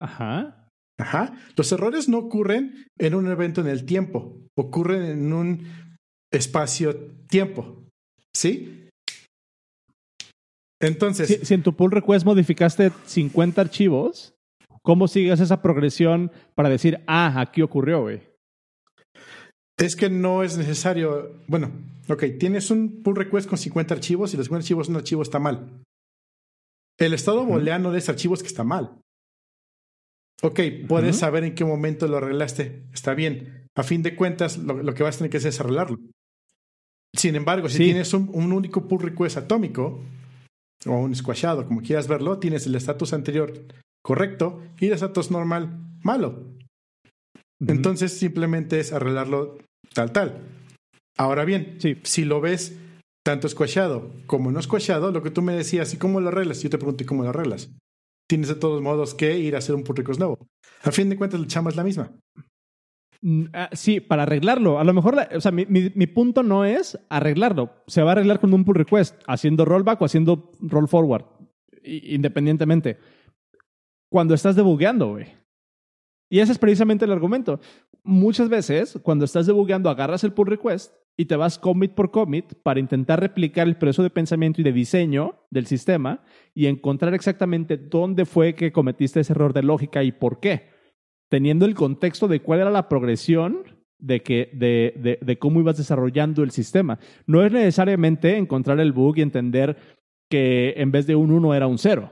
[0.00, 0.68] Ajá.
[0.98, 1.34] Ajá.
[1.56, 5.66] Los errores no ocurren en un evento en el tiempo, ocurren en un
[6.32, 7.84] espacio-tiempo.
[8.34, 8.88] ¿Sí?
[10.80, 11.40] Entonces.
[11.42, 14.34] si, en tu pull request modificaste 50 archivos,
[14.82, 18.22] ¿Cómo sigues esa progresión para decir, ah, aquí ocurrió, güey?
[19.76, 21.40] Es que no es necesario.
[21.46, 21.70] Bueno,
[22.08, 25.38] ok, tienes un pull request con 50 archivos y los 50 archivos un archivo está
[25.38, 25.82] mal.
[26.98, 29.00] El estado booleano de ese archivo es que está mal.
[30.42, 32.84] Ok, puedes saber en qué momento lo arreglaste.
[32.92, 33.66] Está bien.
[33.74, 35.98] A fin de cuentas, lo, que vas a tener que hacer es arreglarlo.
[37.14, 40.00] Sin embargo, si tienes un, un, único pull request atómico
[40.86, 43.52] o un squashado, como quieras verlo, tienes el estatus anterior
[44.02, 46.50] correcto y de estatus normal malo.
[47.66, 49.58] Entonces simplemente es arreglarlo
[49.92, 50.38] tal, tal.
[51.18, 52.78] Ahora bien, si lo ves
[53.22, 56.62] tanto squashado como no squashado, lo que tú me decías, ¿y cómo lo arreglas?
[56.62, 57.70] Yo te pregunté cómo lo arreglas.
[58.28, 60.38] Tienes de todos modos que ir a hacer un pull request nuevo.
[60.82, 62.12] A fin de cuentas, la chamba es la misma.
[63.20, 64.78] Mm, ah, sí, para arreglarlo.
[64.78, 67.74] A lo mejor, o sea, mi, mi, punto no es arreglarlo.
[67.86, 71.24] Se va a arreglar con un pull request, haciendo rollback o haciendo roll forward,
[71.82, 72.98] independientemente
[74.10, 75.26] cuando estás debugueando, güey.
[76.28, 77.60] Y ese es precisamente el argumento.
[78.02, 82.54] Muchas veces, cuando estás debugueando, agarras el pull request y te vas commit por commit
[82.62, 86.22] para intentar replicar el proceso de pensamiento y de diseño del sistema
[86.54, 90.68] y encontrar exactamente dónde fue que cometiste ese error de lógica y por qué.
[91.28, 93.64] Teniendo el contexto de cuál era la progresión
[93.98, 96.98] de, que, de, de, cómo ibas desarrollando el sistema.
[97.26, 99.76] No es necesariamente encontrar el bug y entender
[100.30, 102.10] que en vez de un 1 era un 0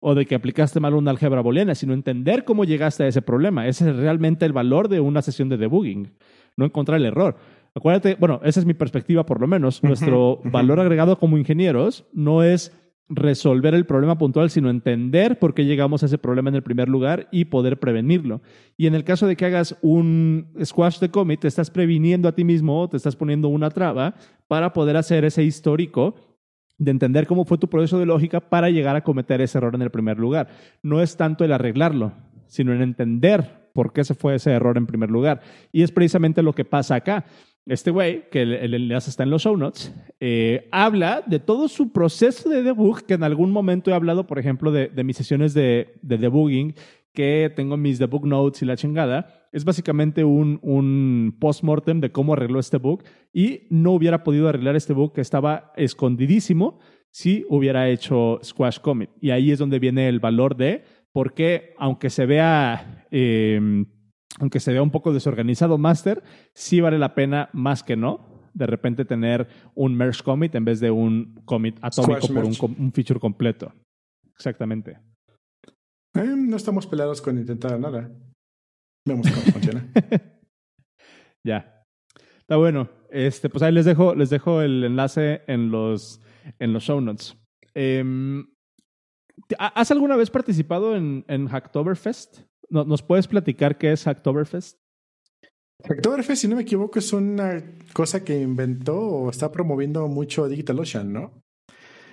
[0.00, 3.66] o de que aplicaste mal una álgebra booleana, sino entender cómo llegaste a ese problema.
[3.66, 6.12] Ese es realmente el valor de una sesión de debugging,
[6.56, 7.36] no encontrar el error.
[7.74, 9.82] Acuérdate, bueno, esa es mi perspectiva por lo menos.
[9.82, 12.72] Nuestro valor agregado como ingenieros no es
[13.08, 16.88] resolver el problema puntual, sino entender por qué llegamos a ese problema en el primer
[16.88, 18.42] lugar y poder prevenirlo.
[18.76, 22.34] Y en el caso de que hagas un squash de commit, te estás previniendo a
[22.34, 24.14] ti mismo, te estás poniendo una traba
[24.46, 26.14] para poder hacer ese histórico
[26.78, 29.82] de entender cómo fue tu proceso de lógica para llegar a cometer ese error en
[29.82, 30.48] el primer lugar.
[30.82, 32.12] No es tanto el arreglarlo,
[32.46, 35.40] sino en entender por qué se fue ese error en primer lugar.
[35.72, 37.24] Y es precisamente lo que pasa acá.
[37.66, 41.92] Este güey, que el, enlace está en los show notes, eh, habla de todo su
[41.92, 45.98] proceso de debug, que en algún momento he hablado, por ejemplo, de, mis sesiones de,
[46.00, 46.74] de debugging,
[47.12, 52.32] que tengo mis debug notes y la chingada, Es básicamente un, un post-mortem de cómo
[52.32, 56.78] arregló este bug y no hubiera podido arreglar este bug que estaba escondidísimo
[57.10, 59.10] si hubiera hecho Squash Commit.
[59.20, 63.84] Y ahí es donde viene el valor de por qué, aunque se vea, eh,
[64.38, 66.22] aunque se vea un poco desorganizado Master,
[66.54, 68.28] sí vale la pena más que no
[68.58, 72.92] de repente tener un merge commit en vez de un commit atómico Squash por un,
[72.92, 73.72] feature completo.
[74.34, 74.98] Exactamente.
[76.14, 78.10] Eh, no estamos pelados con intentar nada.
[79.08, 79.88] Vemos cómo funciona.
[81.44, 81.84] Ya.
[82.38, 82.88] Está bueno.
[83.10, 86.20] Este, pues ahí les dejo, les dejo el enlace en los,
[86.58, 87.36] en los show notes.
[87.74, 88.46] Em,
[89.46, 92.40] ¿te- ha- ¿Has alguna vez participado en, en Hacktoberfest?
[92.68, 94.78] ¿No- ¿Nos puedes platicar qué es Hacktoberfest?
[95.88, 101.12] Oktoberfest, si no me equivoco, es una cosa que inventó o está promoviendo mucho DigitalOcean,
[101.12, 101.40] ¿no?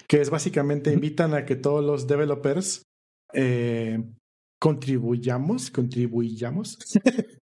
[0.07, 2.83] Que es básicamente invitan a que todos los developers
[3.33, 4.03] eh,
[4.65, 6.77] contribuyamos, contribuyamos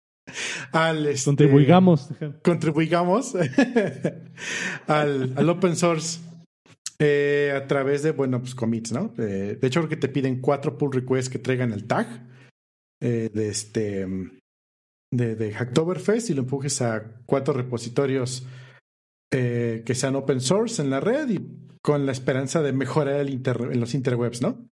[0.71, 2.09] al este, Contribuyamos.
[2.43, 3.35] contribuyamos
[4.87, 6.19] al, al open source
[6.99, 9.13] eh, a través de, bueno, pues commits, ¿no?
[9.17, 12.27] Eh, de hecho, creo que te piden cuatro pull requests que traigan el tag
[13.01, 14.05] eh, de este
[15.11, 18.45] de, de Hacktoberfest y lo empujes a cuatro repositorios
[19.31, 21.39] que sean open source en la red y
[21.83, 24.67] con la esperanza de mejorar el inter- en los interwebs, ¿no?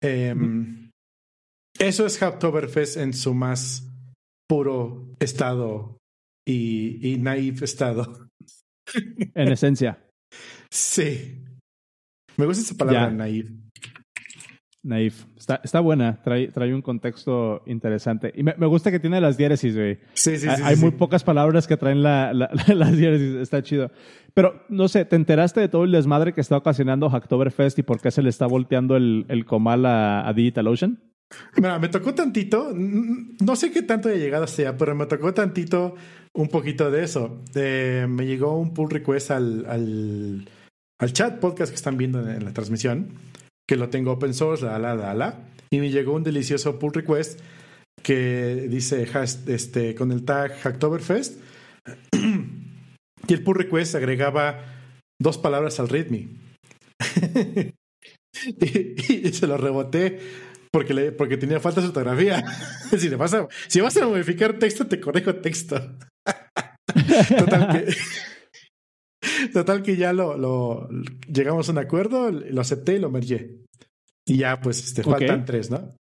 [0.00, 0.90] Em,
[1.78, 3.88] Eso es Hacktoberfest en su más
[4.48, 5.96] puro estado
[6.46, 8.28] y, y naive estado.
[9.34, 9.98] En esencia,
[10.70, 11.42] Sí.
[12.36, 13.10] Me gusta esa palabra, Ya.
[13.10, 13.50] naive.
[14.84, 15.24] Naif.
[15.38, 16.20] Está, está buena.
[16.22, 18.32] Trae, trae un contexto interesante.
[18.34, 20.00] Y me, me gusta que tiene las diéresis, güey.
[20.14, 20.62] Sí, sí, Hay- sí.
[20.64, 20.96] Hay sí, muy sí.
[20.96, 23.36] pocas palabras que traen la, la- las diéresis.
[23.36, 23.92] Está chido.
[24.34, 28.00] Pero, no sé, ¿te enteraste de todo el desmadre que está ocasionando Hacktoberfest y por
[28.00, 30.98] qué se le está volteando el, el comal a, a DigitalOcean?
[31.56, 35.94] Me tocó tantito, no sé qué tanto he llegado hasta allá, pero me tocó tantito
[36.34, 37.42] un poquito de eso.
[37.52, 42.52] De- me llegó un pull request al, al, chat podcast que están viendo en, la
[42.52, 43.14] transmisión,
[43.68, 46.92] que lo tengo open source, la, la, la, la, y me llegó un delicioso pull
[46.92, 47.40] request
[48.02, 49.06] que dice
[49.46, 51.38] este, con el tag Hacktoberfest,
[52.12, 54.64] y el pull request agregaba
[55.20, 56.28] dos palabras al readme.
[58.60, 60.18] y, y se lo reboté
[60.72, 62.44] porque, le, porque tenía falta de ortografía.
[62.98, 65.76] si, le vas a, si vas a modificar texto, te corrijo texto.
[67.38, 67.94] Total que,
[69.52, 70.88] total que ya lo, lo
[71.32, 73.62] llegamos a un acuerdo, lo acepté y lo mergé.
[74.26, 75.94] Y ya, pues, este, faltan tres, ¿no?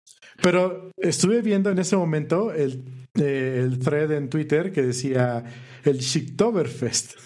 [0.42, 2.86] Pero estuve viendo en ese momento el,
[3.20, 5.44] eh, el thread en Twitter que decía
[5.84, 7.18] el Shiktoberfest.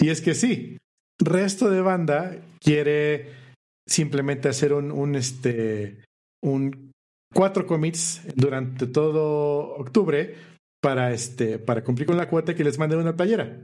[0.00, 0.78] Y es que sí,
[1.18, 3.43] resto de banda quiere
[3.86, 6.02] simplemente hacer un, un este
[6.42, 6.92] un
[7.34, 10.34] cuatro commits durante todo octubre
[10.80, 13.58] para este para cumplir con la cuota que les manden una playera.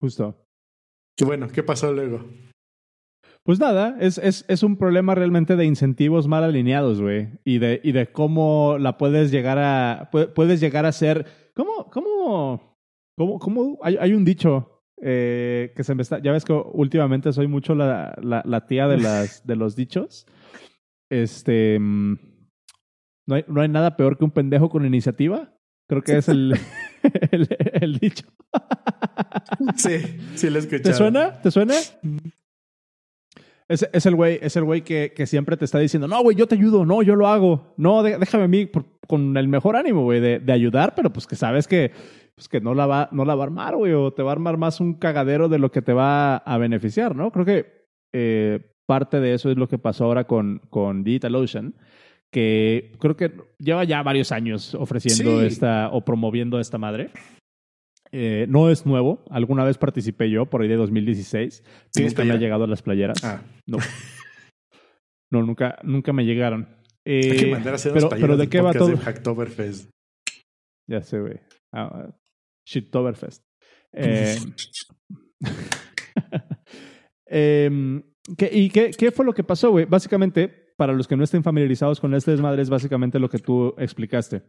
[0.00, 0.36] Justo.
[1.18, 2.24] Y bueno, ¿qué pasó luego?
[3.44, 7.28] Pues nada, es, es, es un problema realmente de incentivos mal alineados, güey.
[7.44, 10.10] Y de, y de cómo la puedes llegar a.
[10.12, 11.26] pu- Puedes llegar a ser.
[11.54, 11.90] ¿Cómo?
[11.90, 12.76] ¿Cómo?
[13.18, 13.38] ¿Cómo?
[13.38, 13.78] cómo?
[13.82, 14.71] Hay, hay un dicho
[15.02, 16.20] eh, que se me está.
[16.20, 20.26] Ya ves que últimamente soy mucho la, la, la tía de, las, de los dichos.
[21.10, 21.78] Este.
[21.78, 22.14] mm,
[23.26, 25.52] No hay, no hay nada peor que un pendejo con iniciativa.
[25.88, 26.54] Creo que es el,
[27.32, 28.26] el, el dicho.
[29.76, 29.98] Sí,
[30.36, 30.82] sí lo he escuchado.
[30.90, 31.42] ¿Te suena?
[31.42, 31.74] ¿Te suena?
[33.68, 36.36] Es, es el güey, es el güey que, que siempre te está diciendo, no, güey,
[36.36, 37.72] yo te ayudo, no, yo lo hago.
[37.78, 41.26] No, déjame a mí por- con el mejor ánimo, güey, de, de ayudar, pero pues
[41.26, 41.90] que sabes que,
[42.42, 44.32] pues que no, la va, no la va a armar, güey, o te va a
[44.32, 47.30] armar más un cagadero de lo que te va a beneficiar, ¿no?
[47.30, 51.74] Creo que eh, parte de eso es lo que pasó ahora con, con DigitalOcean,
[52.32, 55.46] que creo que lleva ya varios años ofreciendo Sí.
[55.46, 57.10] esta o promoviendo esta madre.
[58.10, 61.62] Eh, no es nuevo, alguna vez participé yo por ahí de 2016.
[61.92, 63.22] ¿Tienes Nunca me ha llegado las playeras.
[63.24, 63.78] Ah, No.
[65.30, 66.66] No, nunca, nunca me llegaron.
[67.06, 68.88] hay que Eh, mandar a hacer pero, pero ¿de qué va todo?
[68.88, 69.88] de.
[70.90, 71.38] Ya sé, güey.
[71.72, 72.10] Ah,
[72.64, 73.44] Shittoberfest.
[73.92, 74.36] Eh,
[77.26, 78.02] em,
[78.36, 79.84] ¿qué- ¿Y qué, qué fue lo que pasó, güey?
[79.84, 83.74] Básicamente, para los que no estén familiarizados con este desmadre, es básicamente lo que tú
[83.78, 84.42] explicaste.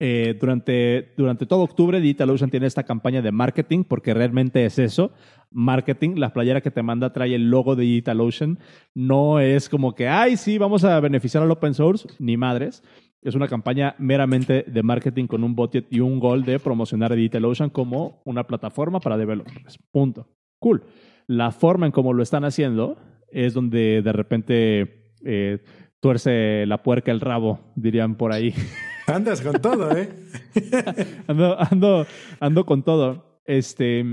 [0.00, 5.12] Eh, durante, durante todo octubre, DigitalOcean tiene esta campaña de marketing, porque realmente es eso,
[5.52, 6.16] marketing.
[6.16, 8.58] La playera que te manda trae el logo de DigitalOcean.
[8.94, 12.82] No es como que, ay, sí, vamos a beneficiar al open source, ni madres.
[13.26, 17.16] Es una campaña meramente de marketing con un budget y un goal de promocionar a
[17.16, 19.80] DigitalOcean como una plataforma para developers.
[19.90, 20.28] Punto.
[20.60, 20.84] Cool.
[21.26, 22.96] La forma en cómo lo están haciendo
[23.32, 25.58] es donde de repente eh,
[25.98, 28.54] tuerce la puerca el rabo, dirían por ahí.
[29.08, 30.08] Andas con todo, ¿eh?
[31.26, 32.06] ando, ando,
[32.38, 33.40] ando con todo.
[33.44, 34.04] Este,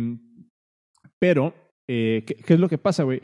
[1.20, 1.54] pero,
[1.88, 3.22] eh, ¿qué, ¿qué, es lo que pasa, güey?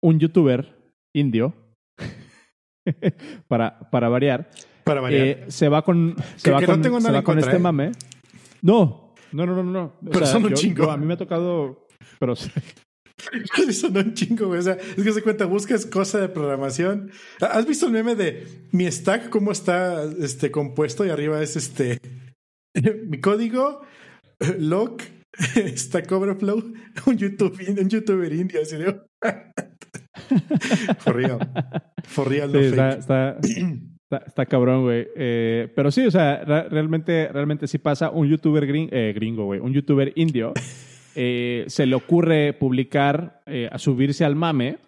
[0.00, 0.76] Un youtuber
[1.12, 1.54] indio,
[3.48, 4.50] para, para variar,
[4.84, 5.26] para variar.
[5.26, 7.60] Eh, se va con, se va con, no se va con contra, este ¿eh?
[7.60, 7.92] mame.
[8.62, 9.84] No, no, no, no, no.
[10.04, 10.84] O Pero son un yo- chingo.
[10.84, 11.86] yo- a mí me ha tocado,
[12.18, 12.50] pero Sí,
[13.72, 14.60] sonó un chingo, güey.
[14.60, 17.10] O sea, es que se cuenta, buscas cosa de programación.
[17.40, 21.04] ¿Has visto el meme de mi stack, cómo está este, compuesto?
[21.04, 21.98] Y arriba es este
[23.06, 23.82] mi código,
[24.58, 24.98] log,
[25.76, 26.72] Stack Overflow,
[27.06, 29.00] un, YouTube, un youtuber indio, así de.
[30.98, 31.38] For real.
[32.04, 32.98] For real, no Sí, está, fake.
[33.00, 33.36] está,
[34.02, 35.06] está, está cabrón, güey.
[35.16, 38.10] Eh, pero sí, o sea, realmente, realmente sí pasa.
[38.10, 40.52] Un youtuber gring- eh, gringo, güey, un youtuber indio,
[41.14, 44.78] eh, se le ocurre publicar, eh, a subirse al mame,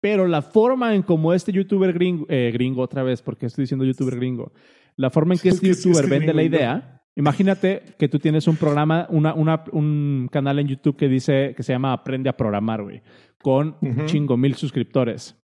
[0.00, 3.84] pero la forma en como este youtuber gringo, eh, gringo otra vez, porque estoy diciendo
[3.84, 4.52] youtuber gringo,
[4.96, 8.08] la forma en que Es este que youtuber es que vende la idea, imagínate que
[8.08, 11.92] tú tienes un programa, una, una, un canal en YouTube que dice, que se llama
[11.92, 13.02] Aprende a Programar, güey,
[13.42, 14.06] con Ujú.
[14.06, 15.36] chingo mil suscriptores.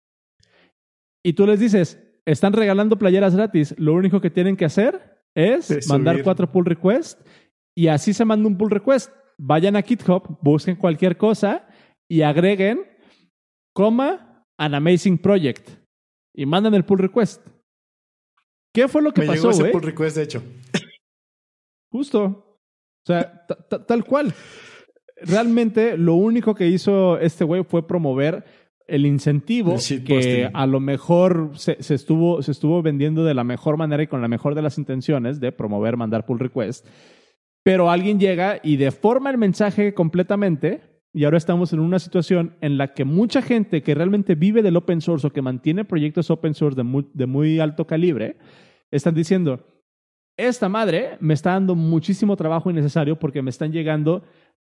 [1.25, 5.71] Y tú les dices, están regalando playeras gratis, lo único que tienen que hacer es
[5.71, 6.25] Es mandar subir.
[6.25, 7.23] cuatro pull requests
[7.77, 9.13] y así se manda un pull request.
[9.39, 11.69] Vayan a GitHub, busquen cualquier cosa
[12.11, 12.81] y agreguen,
[13.75, 15.69] coma, an amazing project
[16.35, 17.47] y mandan el pull request.
[18.75, 19.73] ¿Qué fue lo que Me llegó pasó, ese güey?
[19.73, 20.43] pull request, de hecho.
[21.93, 22.25] Justo.
[22.25, 24.35] O sea, ta- ta- tal cual.
[25.23, 28.45] Realmente lo único que hizo este güey fue promover
[28.87, 33.43] el incentivo El que a lo mejor se, se estuvo, se estuvo vendiendo de la
[33.43, 36.87] mejor manera y con la mejor de las intenciones de promover, mandar pull request.
[37.65, 40.83] Pero alguien llega y deforma el mensaje completamente
[41.17, 44.77] y ahora estamos en una situación en la que mucha gente que realmente vive del
[44.77, 48.37] open source o que mantiene proyectos open source de muy, de muy alto calibre,
[48.91, 49.65] están diciendo,
[50.37, 54.25] esta madre me está dando muchísimo trabajo innecesario porque me están llegando.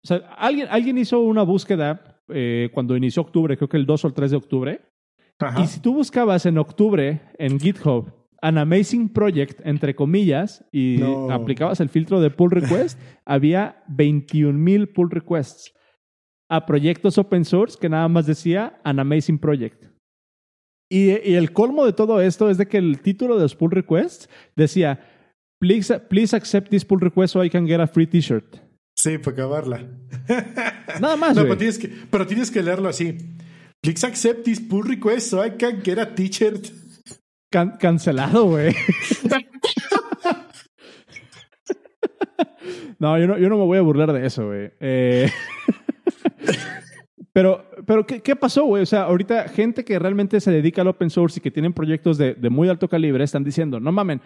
[0.05, 4.05] O sea, alguien, alguien hizo una búsqueda eh, cuando inició octubre, creo que el 2
[4.05, 4.81] o el 3 de octubre.
[5.41, 5.63] Ajá.
[5.63, 11.31] Y si tú buscabas en octubre en GitHub an amazing project, entre comillas, y No.
[11.31, 15.73] aplicabas el filtro de pull request, había 21 mil pull requests
[16.51, 19.87] a proyectos open source que nada más decía an amazing project.
[20.91, 23.71] Y, y el colmo de todo esto es de que el título de los pull
[23.71, 25.01] requests decía,
[25.59, 28.59] please, please accept this pull request so I can get a free t-shirt.
[28.97, 29.83] Sí, para acabarla.
[31.01, 31.49] Nada más, No, güey.
[31.49, 33.17] pero tienes, que, pero tienes que leerlo así.
[33.83, 36.67] Please accept this pull request so I can get a t-shirt.
[37.51, 38.75] Can- cancelado, güey.
[42.99, 44.71] no, yo no, yo no me voy a burlar de eso, güey.
[44.81, 45.31] Eh,
[47.33, 48.83] pero, pero ¿qué, qué pasó, güey?
[48.83, 52.17] O sea, ahorita gente que realmente se dedica al open source y que tienen proyectos
[52.19, 54.21] de, de muy alto calibre están diciendo, no mamen,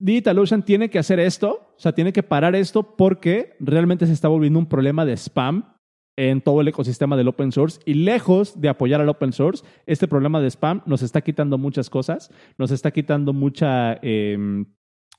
[0.00, 4.28] DigitalOcean tiene que hacer esto, o sea, tiene que parar esto porque realmente se está
[4.28, 5.74] volviendo un problema de spam
[6.16, 10.08] en todo el ecosistema del open source y lejos de apoyar al open source, este
[10.08, 14.64] problema de spam nos está quitando muchas cosas, nos está quitando mucha, eh,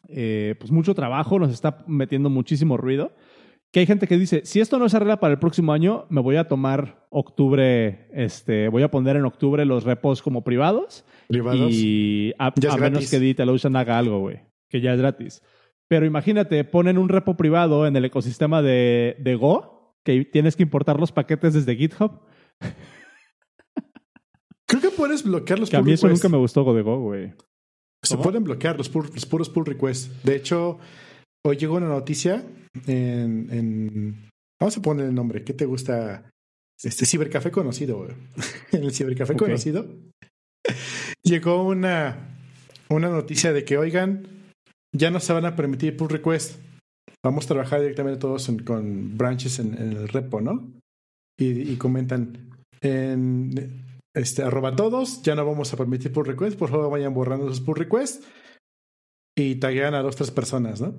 [0.09, 3.15] eh, pues mucho trabajo, nos está metiendo muchísimo ruido.
[3.71, 6.19] Que hay gente que dice, si esto no se arregla para el próximo año, me
[6.19, 11.71] voy a tomar octubre, este, voy a poner en octubre los repos como privados Privados.
[11.71, 14.41] y a, a menos que DigitalOcean haga algo, güey,
[14.71, 15.43] que ya es gratis.
[15.87, 20.63] Pero imagínate, ponen un repo privado en el ecosistema de, de Go, que tienes que
[20.63, 22.21] importar los paquetes desde GitHub.
[24.67, 26.23] Creo que puedes bloquear los Que a pull mí eso requests.
[26.23, 27.33] nunca me gustó Go de Go, güey.
[28.03, 30.23] Se pueden bloquear los, pull- los puros pull requests.
[30.23, 30.79] De hecho,
[31.45, 32.43] hoy llegó una noticia
[32.87, 35.43] en, en- Vamos a poner el nombre.
[35.43, 36.29] ¿Qué te gusta?
[36.81, 38.11] Este cibercafé conocido, güey.
[38.71, 39.85] En el cibercafé conocido.
[41.23, 42.37] Llegó una,
[42.89, 44.27] una noticia de que, oigan,
[44.95, 46.57] ya no se van a permitir pull requests.
[47.23, 50.71] Vamos a trabajar directamente todos en- con branches en, en el repo, ¿no?
[51.39, 52.49] Y, y comentan
[52.81, 53.83] en
[54.15, 57.61] este arroba todos, ya no vamos a permitir pull requests, por favor vayan borrando sus
[57.61, 58.25] pull requests
[59.37, 60.93] y taguean a dos, tres personas, ¿no?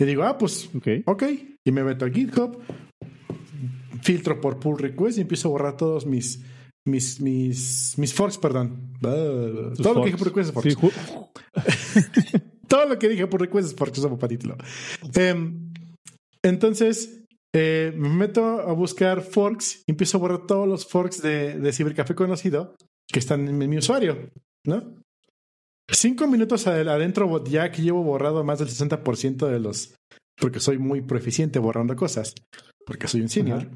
[0.00, 0.88] Y digo, ah, pues, Ok.
[1.04, 1.22] ok.
[1.66, 2.58] Y me meto a GitHub,
[4.02, 6.40] filtro por pull request y empiezo a borrar todos mis,
[6.88, 8.94] mis, mis, mis forks, perdón.
[9.02, 10.94] Todo lo que dije por request es forks.
[12.14, 12.29] Sí,
[12.70, 14.56] Todo lo que dije por request es forks, eso para título.
[15.14, 15.72] Em,
[16.44, 21.58] entonces, eh, me meto a buscar forks y empiezo a borrar todos los forks de,
[21.58, 22.76] de Cibercafé conocido
[23.12, 24.30] que están en mi usuario,
[24.64, 24.94] ¿no?
[25.90, 29.92] Cinco minutos ad- adentro, ya que llevo borrado más del 60% de los.
[30.40, 32.34] Porque soy muy proficiente borrando cosas.
[32.86, 33.66] Porque soy un senior.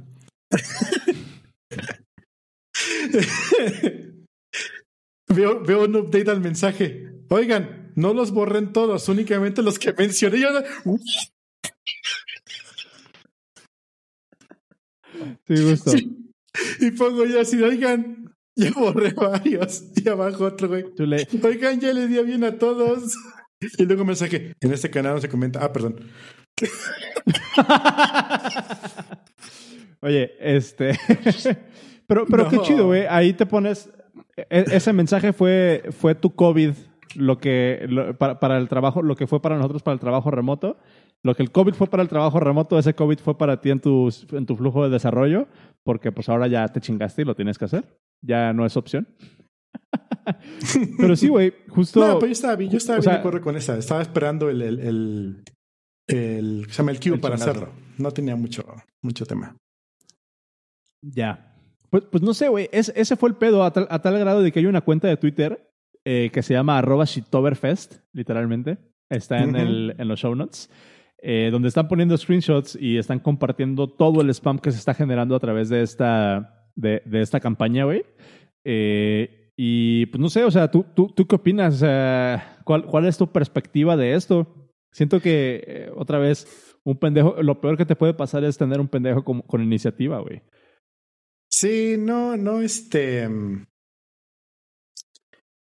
[5.29, 7.13] veo, veo un update al mensaje.
[7.29, 10.41] Oigan, no los borren todos, únicamente los que mencioné.
[10.41, 10.49] Yo,
[15.47, 15.91] Sí, gusto.
[15.91, 16.11] Sí.
[16.81, 19.85] Y pongo yo así, oigan, ya borré varios.
[19.97, 20.85] Y abajo otro, güey.
[21.43, 23.15] Oigan, ya le di bien a todos.
[23.79, 25.65] Y luego mensaje, en este canal no se comenta.
[25.65, 26.09] Ah, perdón.
[30.01, 30.99] Oye, este.
[32.07, 33.07] pero pero qué chido, güey.
[33.09, 33.89] Ahí te pones.
[34.37, 36.73] e- ese mensaje fue, fue tu COVID,
[37.17, 37.87] lo que.
[37.89, 40.79] lo- para, para el trabajo, lo que fue para nosotros para el trabajo remoto.
[41.23, 43.81] Lo que el COVID fue para el trabajo remoto, ese COVID fue para ti en
[43.81, 45.49] tu, en tu flujo de desarrollo,
[45.83, 47.85] porque pues ahora ya te chingaste y lo tienes que hacer.
[48.21, 49.09] Ya no es opción.
[50.99, 52.01] Pero sí, güey, justo.
[52.01, 53.77] No, pero yo estaba bien, yo estaba o bien sea- de acuerdo con esa.
[53.77, 55.45] Estaba esperando el, el, el,
[56.09, 57.51] el, se llama el El para chingazo.
[57.51, 57.73] hacerlo.
[57.99, 58.65] No tenía mucho,
[59.03, 59.57] mucho tema.
[61.03, 61.55] Ya.
[61.91, 62.69] Pues, pues no sé, güey.
[62.73, 65.09] Es- ese fue el pedo a tal, a tal grado de que hay una cuenta
[65.09, 65.64] de Twitter
[66.05, 68.79] eh, que se llama arroba shitoberfest, literalmente.
[69.11, 70.71] Está en, el, en los show notes.
[71.23, 75.35] eh, donde están poniendo screenshots y están compartiendo todo el spam que se está generando
[75.35, 78.05] a través de esta, de, de esta campaña, güey.
[78.65, 81.79] Eh, y pues no sé, o sea, ¿tú, tú, tú qué opinas?
[81.79, 84.47] Sea, ¿cuál, ¿Cuál es tu perspectiva de esto?
[84.93, 86.47] Siento que, eh, otra vez,
[86.85, 90.19] un pendejo, lo peor que te puede pasar es tener un pendejo con, con iniciativa,
[90.21, 90.43] güey.
[91.49, 93.29] Sí, no, no, este.
[93.29, 93.65] mm,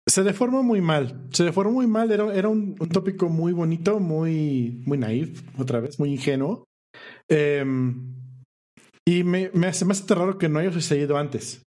[0.07, 1.29] Se deformó muy mal.
[1.33, 2.11] Se deformó muy mal.
[2.13, 6.65] Era, era un, un tópico muy bonito, muy, muy naif, otra vez, muy ingenuo.
[7.29, 8.15] Em,
[9.07, 11.63] y me, me hace más raro que no haya sucedido antes.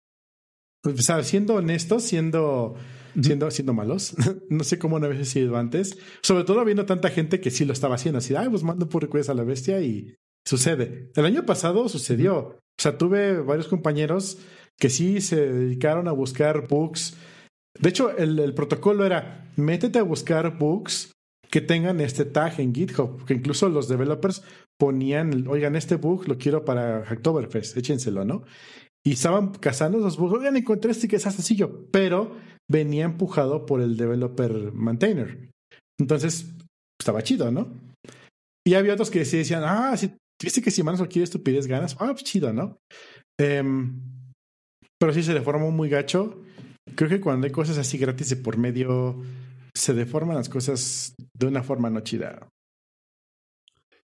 [0.85, 2.75] O sea, siendo honestos, siendo,
[3.21, 4.17] siendo, siendo malos,
[4.51, 5.99] no sé cómo no había sucedido antes.
[6.23, 8.19] Sobre todo viendo tanta gente que sí lo estaba haciendo.
[8.19, 10.15] Así, ay, pues mando por request a la bestia y
[10.47, 11.11] sucede.
[11.15, 12.37] El año pasado sucedió.
[12.39, 14.39] O sea, tuve varios compañeros
[14.79, 17.17] que sí se dedicaron a buscar bugs.
[17.79, 21.13] De hecho, el, protocolo era métete a buscar bugs
[21.51, 24.43] que tengan este tag en GitHub, que incluso los developers
[24.79, 28.45] ponían, oigan, este bug lo quiero para Hacktoberfest, échenselo, ¿no?
[29.05, 32.37] Y estaban cazando esos bugs, oigan, encontré este que es sencillo, pero
[32.71, 35.51] venía empujado por el developer maintainer.
[36.01, 36.55] Entonces,
[37.01, 37.69] estaba chido, ¿no?
[38.67, 40.13] Y había otros que sí decían, ah, si
[40.43, 42.79] viste que si manos cualquier estupidez ganas, ah, pues chido, ¿no?
[43.39, 44.01] Em,
[44.99, 46.43] pero sí se deformó muy gacho.
[46.95, 49.21] Creo que cuando hay cosas así gratis de por medio,
[49.75, 52.49] se deforman las cosas de una forma no chida.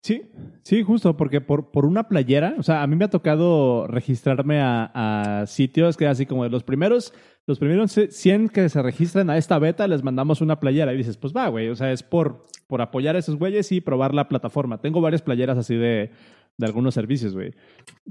[0.01, 0.31] Sí,
[0.63, 4.61] sí, justo, porque por, por una playera, o sea, a mí me ha tocado registrarme
[4.61, 7.13] a, sitios que así como de los primeros,
[7.45, 11.17] los primeros 100 que se registran a esta beta, les mandamos una playera y dices,
[11.17, 14.29] pues va, güey, o sea, es por, por apoyar a esos güeyes y probar la
[14.29, 14.79] plataforma.
[14.79, 16.11] Tengo varias playeras así de,
[16.59, 17.53] de algunos servicios, güey.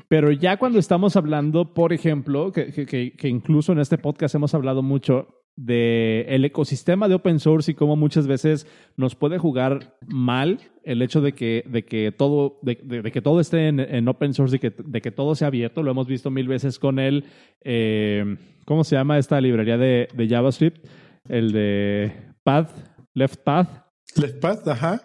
[0.08, 4.54] Pero ya cuando estamos hablando, por ejemplo, que, que, que, incluso en este podcast hemos
[4.54, 9.98] hablado mucho de el ecosistema de open source y cómo muchas veces nos puede jugar
[10.06, 13.80] mal el hecho de que, de que todo, de, de- de que todo esté en,
[13.80, 15.82] en open source y que, de que todo sea abierto.
[15.82, 17.24] Lo hemos visto mil veces con el,
[17.64, 20.86] eh, ¿cómo se llama esta librería de, de JavaScript?
[21.28, 22.12] El de
[22.44, 22.70] Path,
[23.14, 23.68] Left Path.
[24.16, 25.04] Leftpath, ajá.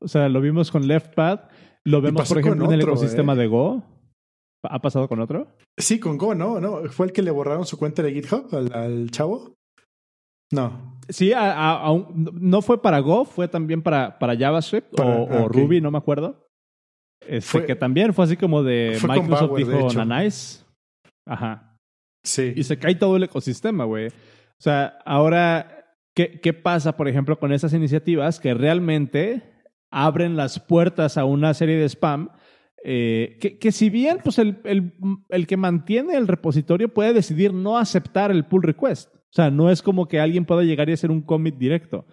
[0.00, 1.47] O sea, lo vimos con Left Path.
[1.88, 3.36] Lo vemos, por ejemplo, en el ecosistema eh.
[3.36, 3.82] de Go.
[4.64, 5.46] ¿Ha pasado con otro?
[5.78, 6.60] Sí, con Go, ¿no?
[6.60, 6.82] ¿no?
[6.90, 9.54] ¿Fue el que le borraron su cuenta de GitHub al, al chavo?
[10.52, 10.98] No.
[11.08, 15.16] Sí, a- a- a un- no fue para Go, fue también para, para JavaScript Para-
[15.16, 15.48] o, ah, o.
[15.48, 16.46] Ruby, no me acuerdo.
[17.26, 19.92] Este, Fue- que también fue así como de Microsoft Bauer, dijo.
[19.94, 20.64] Nanais.
[21.26, 21.76] Ajá.
[22.24, 22.52] Sí.
[22.56, 24.08] Y se cae todo el ecosistema, güey.
[24.08, 29.47] O sea, ahora, ¿qué, ¿qué pasa, por ejemplo, con esas iniciativas que realmente
[29.90, 32.30] abren las puertas a una serie de spam?
[32.84, 34.92] eh, que, que si bien pues el, el,
[35.28, 39.14] el que mantiene el repositorio puede decidir no aceptar el pull request.
[39.14, 42.06] O sea, no es como que alguien pueda llegar y hacer un commit directo.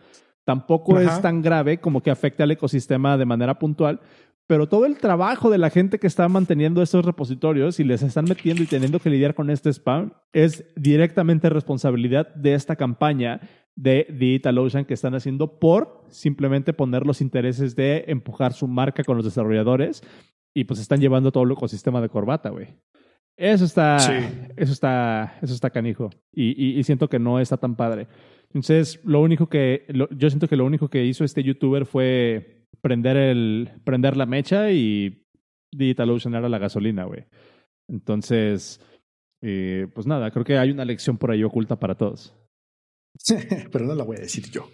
[0.44, 1.16] Tampoco Ajá.
[1.16, 4.02] es tan grave como que afecte al ecosistema de manera puntual,
[4.48, 8.26] pero todo el trabajo de la gente que está manteniendo estos repositorios y les están
[8.26, 13.42] metiendo y teniendo que lidiar con este spam es directamente responsabilidad de esta campaña
[13.78, 19.18] de DigitalOcean que están haciendo por simplemente poner los intereses de empujar su marca con
[19.18, 20.02] los desarrolladores
[20.56, 22.68] y pues están llevando todo el ecosistema de corbata, güey.
[23.38, 24.14] Eso está, Sí.
[24.56, 28.08] eso está, eso está canijo y, y- y siento que no está tan padre.
[28.48, 32.64] Entonces, lo único que, lo- yo siento que lo único que hizo este youtuber fue
[32.80, 35.26] prender el, prender la mecha y
[35.74, 37.26] DigitalOcean era la gasolina, güey.
[37.90, 38.80] Entonces,
[39.44, 42.34] eh, pues nada, creo que hay una lección por ahí oculta para todos.
[43.72, 44.70] Pero no la voy a decir yo.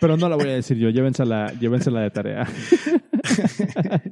[0.00, 2.46] Pero no la voy a decir yo, llévensela, llévensela de tarea.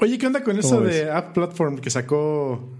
[0.00, 2.76] Oye, ¿qué onda con eso de App Platform que sacó?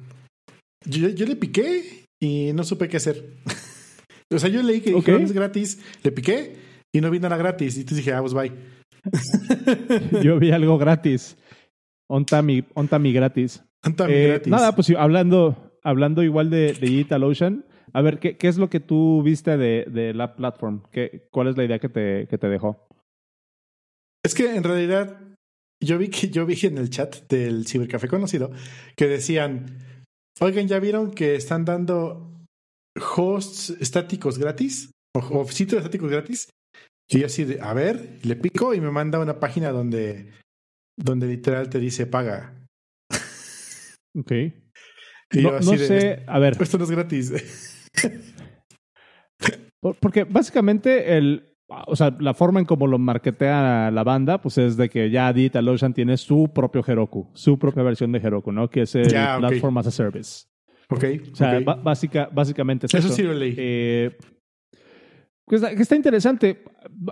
[0.85, 3.35] Yo, yo le piqué y no supe qué hacer.
[4.33, 5.01] o sea, yo leí que Ok.
[5.07, 6.57] dijeron es gratis, le piqué
[6.95, 7.77] y no vi nada gratis.
[7.77, 8.53] Y entonces dije, ah, pues bye.
[10.23, 11.37] Yo vi algo gratis.
[12.09, 13.63] Onta mi, onta mi gratis.
[13.83, 14.49] Tanta Eh, gratis.
[14.51, 18.81] nada, pues hablando, hablando igual de, de DigitalOcean, a ver, ¿qué, qué es lo que
[18.81, 20.83] tú viste de, de la platform?
[20.91, 22.87] ¿Qué, ¿Cuál es la idea que te, que te dejó?
[24.25, 25.21] Es que en realidad
[25.81, 28.51] yo vi que yo vi en el chat del cibercafé conocido
[28.97, 30.05] que decían,
[30.41, 32.45] oigan, ¿ya vieron que están dando
[33.17, 34.91] hosts estáticos gratis?
[35.15, 36.51] O, o sitios estáticos gratis.
[37.09, 40.33] Y yo así de, a ver, le pico y me manda una página donde,
[40.97, 42.55] donde literal te dice paga.
[44.19, 44.33] Ok.
[44.33, 47.33] Y No, yo así no de, sé, a ver, Esto no es gratis.
[49.81, 51.55] por- porque básicamente el,
[51.87, 55.33] o sea, la forma en cómo lo marketea la banda, pues es de que ya
[55.33, 58.69] DigitalOcean tiene su propio Heroku, su propia versión de Heroku, ¿no?
[58.71, 59.41] Que es el Ya, ok.
[59.49, 60.47] Platform as a Service.
[60.91, 61.05] ok.
[61.33, 63.17] O sea, básica, básicamente es Eso eso.
[63.17, 63.55] sí lo leí.
[63.57, 64.17] Eh,
[65.49, 66.63] que, está, que está interesante.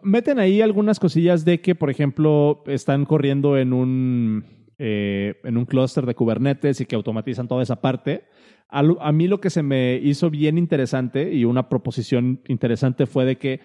[0.02, 4.44] Meten ahí algunas cosillas de que, por ejemplo, están corriendo en un,
[4.78, 8.28] eh, en un clúster de Kubernetes y que automatizan toda esa parte.
[8.68, 13.38] A, mí lo que se me hizo bien interesante y una proposición interesante fue de
[13.38, 13.60] que,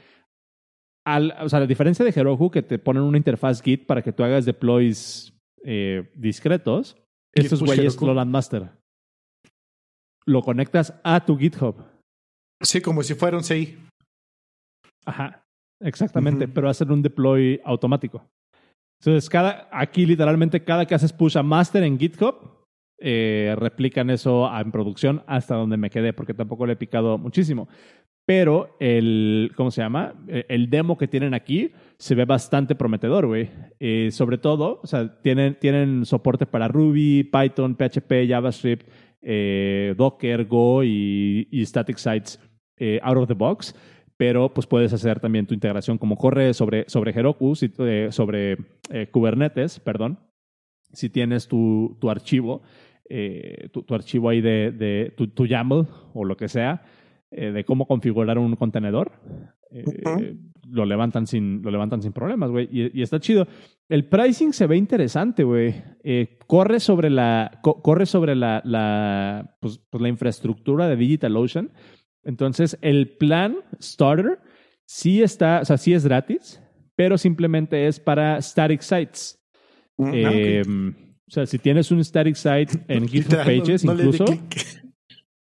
[1.05, 4.14] al, o sea, la diferencia de Heroku, que te ponen una interfaz Git para que
[4.14, 5.34] tú hagas deploys
[5.66, 6.97] eh, discretos,
[7.34, 8.70] estos güeyes lo dan master.
[10.26, 11.84] Lo conectas a tu GitHub.
[12.62, 13.78] Sí, como si fuera un CI.
[15.05, 15.43] Ajá,
[15.80, 16.53] exactamente, Ujú.
[16.53, 18.30] pero hacer un deploy automático.
[19.02, 22.36] Entonces, cada, aquí literalmente cada que haces push a master en GitHub,
[22.99, 27.68] eh, replican eso en producción hasta donde me quedé, porque tampoco le he picado muchísimo.
[28.28, 30.14] Pero el, ¿cómo se llama?
[30.28, 33.49] Eh, El demo que tienen aquí se ve bastante prometedor, güey.
[33.80, 38.88] Eh, sobre todo, o sea, tienen, tienen soporte para Ruby, Python, PHP, JavaScript,
[39.97, 42.39] Docker, Go y, y Static Sites
[43.02, 43.74] out of the box
[44.22, 48.56] pero pues puedes hacer también tu integración como corre sobre, sobre Heroku, si- eh, sobre
[48.92, 50.20] eh, Kubernetes, perdón,
[50.94, 52.62] si tienes tu, tu archivo,
[53.10, 56.84] eh, tu, tu archivo ahí de, de tu, tu YAML o lo que sea,
[57.32, 59.12] eh, de cómo configurar un contenedor,
[59.72, 60.38] eh, Ujú.
[60.70, 63.48] lo, levantan sin, lo levantan sin problemas, güey, y, y está chido.
[63.90, 65.74] El pricing se ve interesante, güey.
[66.04, 71.72] Eh, corre sobre la, co- corre sobre la, la, pues, pues, la infraestructura de DigitalOcean.
[72.24, 74.40] Entonces, el plan Starter
[74.86, 76.62] sí está, o sea, sí es gratis,
[76.96, 79.40] pero simplemente es para static sites.
[79.98, 80.12] Ah, ok.
[80.14, 80.64] Eh,
[81.28, 84.26] O sea, si tienes un static site en GitHub no- Pages, no di incluso.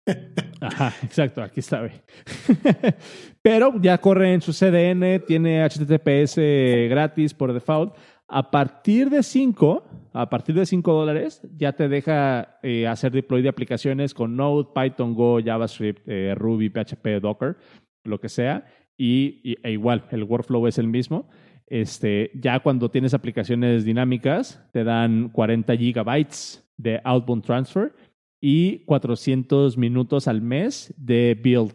[0.61, 1.89] Ajá, exacto, aquí está.
[3.43, 6.37] Pero ya corre en su CDN, tiene HTTPS
[6.89, 7.95] gratis por default.
[8.33, 13.43] A partir de 5, a partir de 5 dólares, ya te deja eh, hacer deploy
[13.43, 17.57] de aplicaciones con Node, Python, Go, JavaScript, eh, Ruby, PHP, Docker,
[18.05, 18.67] lo que sea.
[18.97, 21.29] Y, y- e igual, el workflow es el mismo.
[21.67, 27.93] Este, ya cuando tienes aplicaciones dinámicas, te dan 40 gigabytes de outbound transfer
[28.41, 31.73] y 400 minutos al mes de build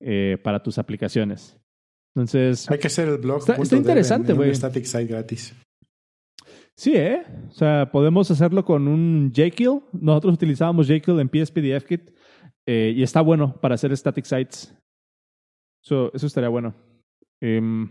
[0.00, 1.56] eh, para tus aplicaciones.
[2.14, 3.38] Entonces, Hay que hacer el blog.
[3.48, 4.54] Está- interesante, güey.
[4.54, 5.54] Static site gratis.
[6.80, 7.22] Sí, ¿eh?
[7.48, 9.82] O sea, podemos hacerlo con un Jekyll.
[9.92, 12.10] Nosotros utilizábamos Jekyll en PSPDFKit
[12.66, 14.74] eh, y está bueno para hacer static sites.
[15.82, 16.74] So, eso estaría bueno.
[17.42, 17.86] Em,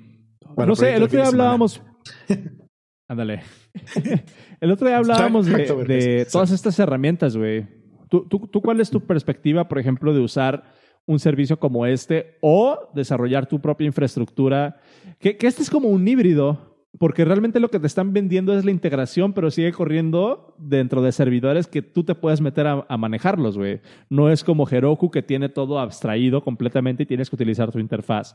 [0.57, 1.83] no sé, el otro día hablábamos.
[3.07, 3.43] Ándale.
[4.59, 7.67] el otro día hablábamos de, de todas estas herramientas, güey.
[8.09, 10.63] ¿Tú, tú, tú cuál es tu perspectiva, por ejemplo, de usar
[11.05, 14.79] un servicio como este o desarrollar tu propia infraestructura?
[15.19, 18.65] Que, que este es como un híbrido, porque realmente lo que te están vendiendo es
[18.65, 22.97] la integración, pero sigue corriendo dentro de servidores que tú te puedes meter a, a
[22.97, 23.81] manejarlos, güey.
[24.09, 28.33] No es como Heroku que tiene todo abstraído completamente y tienes que utilizar tu interfaz.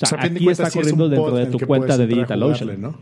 [0.00, 2.80] O sea, O aquí está sí es un corriendo dentro de tu cuenta de DigitalOcean.
[2.80, 2.94] ¿no?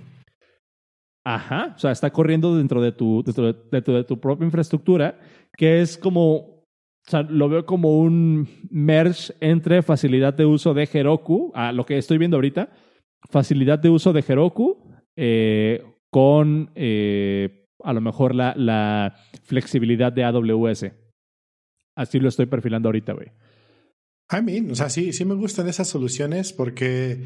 [1.27, 5.19] Ajá, o sea, está corriendo dentro de tu, dentro de, dentro de tu propia infraestructura,
[5.57, 6.65] que es como, o
[7.05, 11.99] sea, lo veo como un merge entre facilidad de uso de Heroku, a lo que
[11.99, 12.71] estoy viendo ahorita,
[13.29, 14.86] facilidad de uso de Heroku
[15.17, 20.87] eh, con eh, a lo mejor la, la flexibilidad de AWS.
[21.97, 23.29] Así lo estoy perfilando ahorita, güey.
[24.31, 27.23] I mean, o sea, sí, sí me gustan esas soluciones porque,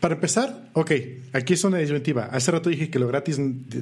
[0.00, 0.90] para empezar, ok,
[1.34, 2.24] aquí es una disyuntiva.
[2.26, 3.38] Hace rato dije que lo gratis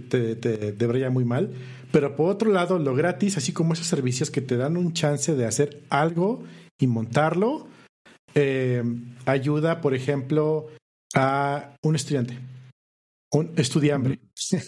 [0.08, 1.52] te, te, muy mal,
[1.92, 5.36] pero por otro lado, lo gratis, así como esos servicios que te dan un chance
[5.36, 6.42] de hacer algo
[6.80, 7.68] y montarlo,
[8.34, 8.82] eh,
[9.24, 10.66] ayuda, por ejemplo,
[11.14, 12.38] a un estudiante,
[13.32, 14.20] un estudiambre.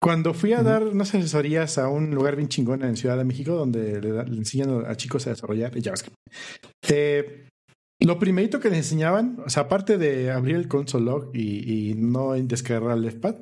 [0.00, 3.54] Cuando fui a dar unas asesorías a un lugar bien chingón en Ciudad de México,
[3.54, 6.16] donde le, enseñan a chicos a desarrollar JavaScript,
[6.88, 7.48] eh,
[8.00, 12.34] lo primerito que les enseñaban, o sea, aparte de abrir el console log y, no
[12.34, 13.36] descargar el leftpad,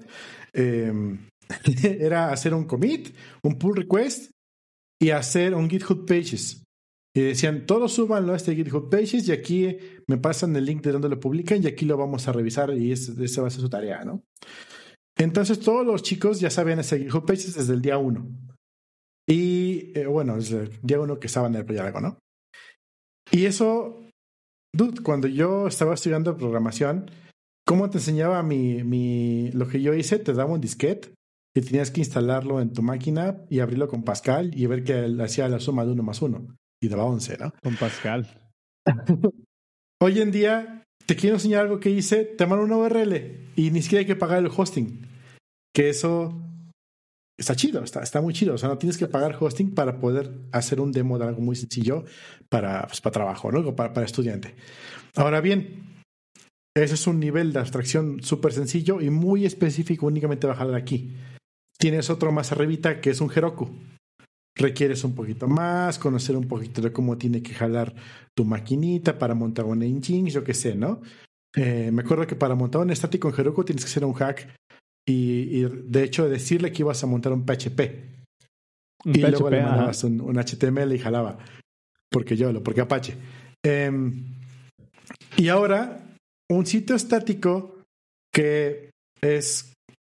[0.54, 1.18] eh,
[2.00, 4.30] era hacer un commit, un pull request
[5.00, 6.62] y hacer un GitHub Pages.
[7.16, 10.92] Y decían, todos súbanlo a este GitHub Pages y aquí me pasan el link de
[10.92, 13.70] donde lo publican y aquí lo vamos a revisar y esa va a ser su
[13.70, 14.22] tarea, ¿no?
[15.16, 18.28] Entonces todos los chicos ya sabían ese GitHub Pages desde el día uno.
[19.26, 22.18] Y eh, bueno, desde el día uno que estaban en el proyecto, ¿no?
[23.30, 23.98] Y eso,
[24.74, 27.10] dude, cuando yo estaba estudiando programación,
[27.66, 30.18] ¿cómo te enseñaba mi, mi, lo que yo hice?
[30.18, 31.14] Te daba un disquete
[31.56, 35.48] y tenías que instalarlo en tu máquina y abrirlo con Pascal y ver que hacía
[35.48, 36.54] la suma de uno más uno.
[36.80, 37.52] Y daba 11, ¿no?
[37.62, 38.26] Con Pascal.
[40.02, 43.82] Hoy en día te quiero enseñar algo que hice, te mando una URL y ni
[43.82, 45.06] siquiera hay que pagar el hosting.
[45.74, 46.34] Que eso
[47.38, 48.54] está chido, está, está muy chido.
[48.54, 51.56] O sea, no tienes que pagar hosting para poder hacer un demo de algo muy
[51.56, 52.04] sencillo
[52.48, 53.74] para, pues, para trabajo, ¿no?
[53.74, 54.54] Para, para estudiante.
[55.14, 56.02] Ahora bien,
[56.76, 61.16] ese es un nivel de abstracción súper sencillo y muy específico, únicamente bajar de aquí.
[61.78, 63.70] Tienes otro más arribita que es un Heroku
[64.56, 67.94] requieres un poquito más, conocer un poquito de cómo tiene que jalar
[68.34, 71.02] tu maquinita para montar un engine, yo qué sé, ¿no?
[71.54, 74.48] Eh, me acuerdo que para montar un estático en Heroku tienes que hacer un hack
[75.08, 77.80] y, de hecho decirle que ibas a montar un PHP.
[79.04, 81.38] y luego le mandabas un, HTML y jalaba.
[82.10, 83.14] Porque yo lo, porque Apache.
[83.62, 84.34] Em,
[85.36, 86.00] y ahora,
[86.50, 87.82] un sitio estático
[88.32, 88.90] que
[89.20, 89.72] es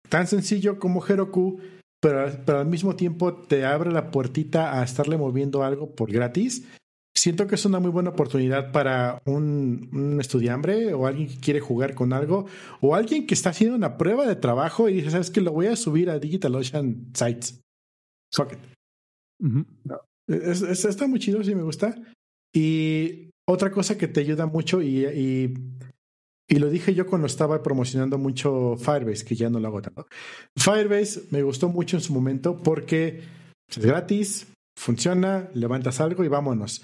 [0.09, 1.59] tan sencillo como Heroku
[2.03, 6.67] pero, al mismo tiempo te abre la puertita a estarle moviendo algo por gratis.
[7.15, 11.61] Siento que es una muy buena oportunidad para un, un estudiante o alguien que quiere
[11.61, 12.45] jugar con algo
[12.81, 15.39] o alguien que está haciendo una prueba de trabajo y dice, ¿sabes qué?
[15.39, 17.61] Lo voy a subir a DigitalOcean Sites.
[18.33, 18.59] Socket.
[20.27, 21.95] está muy chido, sí me gusta.
[22.53, 25.53] Y otra cosa que te ayuda mucho y, y
[26.47, 30.07] y lo dije yo cuando estaba promocionando mucho Firebase, que ya no lo hago tanto.
[30.57, 33.21] Firebase me gustó mucho en su momento porque
[33.69, 36.83] es gratis, funciona, levantas algo y vámonos.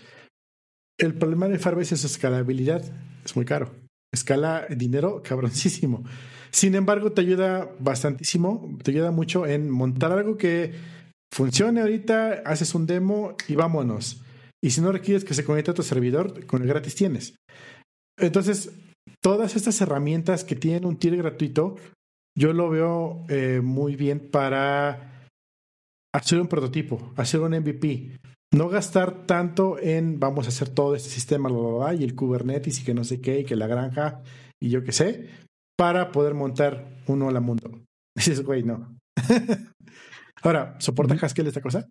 [0.98, 2.84] El problema de Firebase es su escalabilidad.
[3.24, 3.72] Es muy caro.
[4.14, 6.04] Escala dinero cabroncísimo.
[6.52, 10.74] Sin embargo, te ayuda bastantísimo, te ayuda mucho en montar algo que
[11.32, 14.24] funcione ahorita, haces un demo y vámonos.
[14.62, 17.36] Y si no requieres que se conecte a tu servidor, con el gratis tienes.
[18.18, 18.72] Entonces,
[19.22, 21.76] todas estas herramientas que tienen un tier gratuito,
[22.38, 25.28] yo lo veo eh, muy bien para
[26.14, 28.18] hacer un prototipo, hacer un MVP.
[28.54, 31.50] No gastar tanto en vamos a hacer todo este sistema,
[31.94, 34.24] y el Kubernetes y que no sé qué, y que la granja
[34.60, 35.30] y yo qué sé,
[35.78, 37.82] para poder montar uno al mundo.
[38.16, 38.98] Dices, güey, no.
[40.42, 41.88] Ahora, ¿soporta Haskell esta cosa?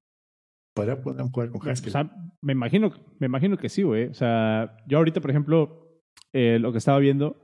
[0.75, 1.91] ¿Podría poder jugar con Haskell?
[1.91, 2.11] O sea,
[2.43, 4.07] me imagino, me imagino que sí, güey.
[4.07, 5.88] O sea, yo ahorita, por ejemplo,
[6.33, 7.41] eh, lo que estaba viendo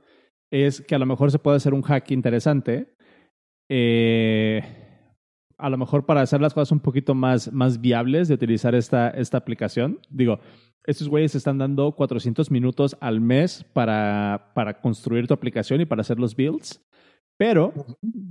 [0.51, 2.95] es que a lo mejor se puede hacer un hack interesante.
[3.69, 4.61] Eh,
[5.57, 9.09] a lo mejor para hacer las cosas un poquito más, más viables de utilizar esta,
[9.09, 9.99] esta aplicación.
[10.09, 10.39] Digo,
[10.85, 16.01] estos güeyes están dando 400 minutos al mes para, para construir tu aplicación y para
[16.01, 16.85] hacer los builds.
[17.37, 17.73] Pero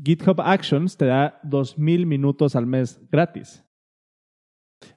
[0.05, 3.65] GitHub Actions te da 2000 minutos al mes gratis.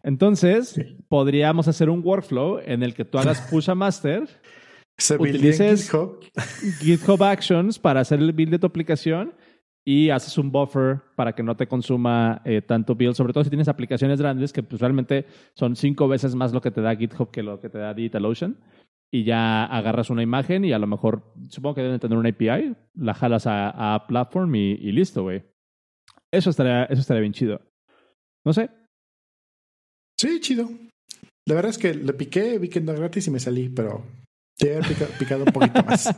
[0.03, 4.27] Entonces, podríamos hacer un workflow en el que tú hagas push a master
[5.19, 6.19] utilices GitHub.
[6.79, 9.33] GitHub Actions para hacer el build de tu aplicación
[9.85, 13.49] y haces un buffer para que no te consuma eh, tanto build, sobre todo si
[13.49, 15.25] tienes aplicaciones grandes que pues, realmente
[15.55, 18.57] son cinco veces más lo que te da GitHub que lo que te da DigitalOcean.
[19.09, 22.75] Y ya agarras una imagen y a lo mejor, supongo que deben tener una API,
[22.95, 25.43] la jalas a, a Platform y, listo, güey.
[26.29, 27.61] Eso estaría, eso estaría bien chido.
[28.45, 28.69] No sé.
[30.19, 30.69] Sí, chido.
[31.47, 34.03] La verdad es que le piqué, vi que no gratis y me salí, pero
[34.57, 36.09] te picado, picado un poquito más.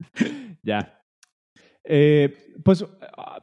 [0.62, 1.00] ya.
[1.84, 2.84] Eh, pues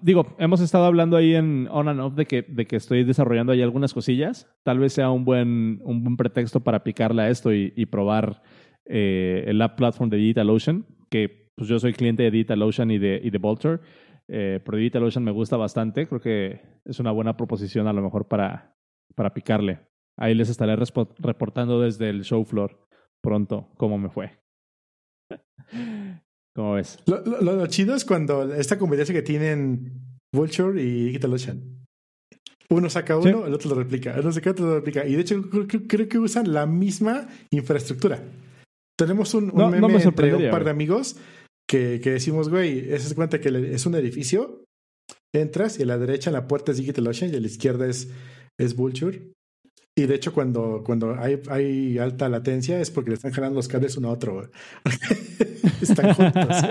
[0.01, 3.51] digo, hemos estado hablando ahí en on and off de que, de que estoy desarrollando
[3.51, 4.47] ahí algunas cosillas.
[4.63, 8.41] Tal vez sea un buen, un buen pretexto para picarle a esto y, probar
[8.85, 13.19] eh, el app platform de DigitalOcean, que pues yo soy cliente de DigitalOcean y de,
[13.23, 13.79] y de Vulture.
[14.27, 16.07] Eh, pero DigitalOcean me gusta bastante.
[16.07, 18.75] Creo que es una buena proposición a lo mejor para,
[19.15, 19.79] para picarle.
[20.17, 22.84] Ahí les estaré reportando desde el show floor
[23.21, 24.31] pronto cómo me fue.
[26.55, 26.99] ¿Cómo ves?
[27.05, 31.85] Lo, chido es cuando esta competencia que tienen Vulture y DigitalOcean.
[32.69, 34.15] Uno saca uno, el otro lo replica.
[34.19, 35.05] Uno saca otro lo replica.
[35.05, 35.41] Y de hecho,
[35.87, 38.23] creo, que usan la misma infraestructura.
[38.97, 41.17] Tenemos un, meme entre un par de amigos
[41.69, 44.65] que, que decimos, güey, se cuenta que es un edificio
[45.41, 48.09] entras y a la derecha en la puerta es DigitalOcean y a la izquierda es,
[48.57, 49.33] es Vulture.
[49.97, 53.67] Y de hecho, cuando, cuando hay, hay alta latencia es porque le están jalando los
[53.69, 54.49] cables uno a otro.
[55.81, 56.57] están juntos.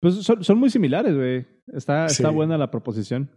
[0.00, 1.46] pues son, son, muy similares, güey.
[1.68, 3.30] Está, está buena la proposición.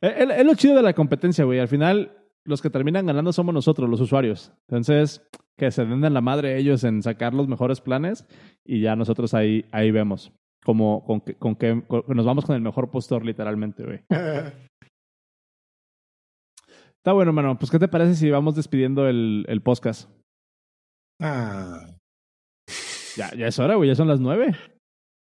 [0.00, 1.58] Es, es lo chido de la competencia, güey.
[1.58, 4.52] Al final, los que terminan ganando somos nosotros, los usuarios.
[4.68, 5.26] Entonces,
[5.56, 8.24] que se den la madre ellos en sacar los mejores planes
[8.64, 10.32] y ya nosotros ahí, ahí vemos
[10.64, 14.00] como con que, con que nos vamos con el mejor postor literalmente, güey.
[17.06, 17.56] Está bueno, hermano.
[17.56, 20.10] Pues, ¿qué te parece si vamos despidiendo el, el podcast?
[21.22, 21.94] Ah.
[23.16, 23.88] Ya, ya es hora, güey.
[23.88, 24.56] Ya son las nueve.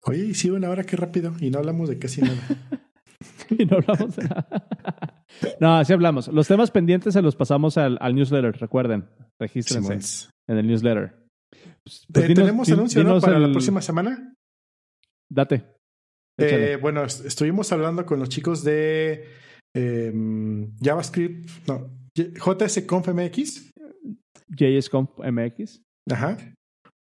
[0.02, 1.32] Oye, sí, una hora, qué rápido.
[1.38, 2.40] Y no hablamos de casi nada.
[3.56, 5.24] y no hablamos de nada.
[5.60, 6.26] no, así hablamos.
[6.26, 9.08] Los temas pendientes se los pasamos al, al newsletter, recuerden.
[9.40, 11.24] Regístrense en el newsletter.
[11.84, 13.20] Pues, pues eh, ¿Tenemos anuncio ¿no?
[13.20, 14.34] para la próxima semana?
[15.30, 15.76] Date.
[16.36, 19.24] Eh, bueno, estuvimos hablando con los chicos de
[19.74, 20.12] eh,
[20.80, 23.70] JavaScript, no, JSConf MX.
[24.48, 25.80] JSConf MX.
[26.10, 26.36] Ajá.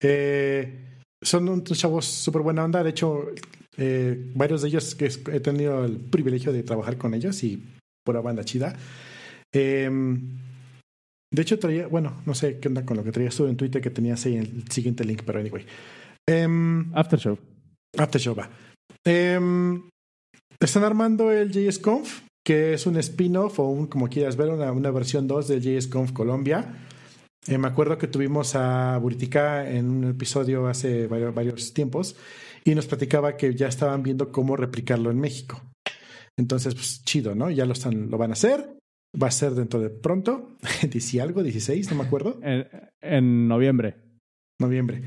[0.02, 2.82] Eh, son unos chavos súper buena onda.
[2.82, 3.26] De hecho,
[3.76, 7.62] eh, varios de ellos que he tenido el privilegio de trabajar con ellos y
[8.04, 8.76] pura banda chida.
[9.52, 9.90] Eh,
[11.30, 13.82] de hecho, traía, bueno, no sé qué onda con lo que traía estuve en Twitter
[13.82, 15.66] que tenías ahí el siguiente link, pero anyway.
[16.26, 17.38] Um, After Show.
[17.98, 18.50] After Show, va.
[20.60, 24.90] Están armando el JSConf, que es un spin-off o un, como quieras ver, una, una
[24.90, 26.78] versión 2 del JSConf Colombia.
[27.46, 32.16] Eh, me acuerdo que tuvimos a Buritica en un episodio hace varios, varios, tiempos
[32.64, 35.60] y nos platicaba que ya estaban viendo cómo replicarlo en México.
[36.38, 37.50] Entonces, pues chido, ¿no?
[37.50, 38.78] Ya lo, están, lo van a hacer.
[39.22, 40.56] Va a ser dentro de pronto,
[40.90, 41.42] ¿dice algo?
[41.42, 41.90] ¿16?
[41.90, 42.40] No me acuerdo.
[42.42, 42.66] En,
[43.02, 43.96] en noviembre.
[44.58, 45.02] Noviembre.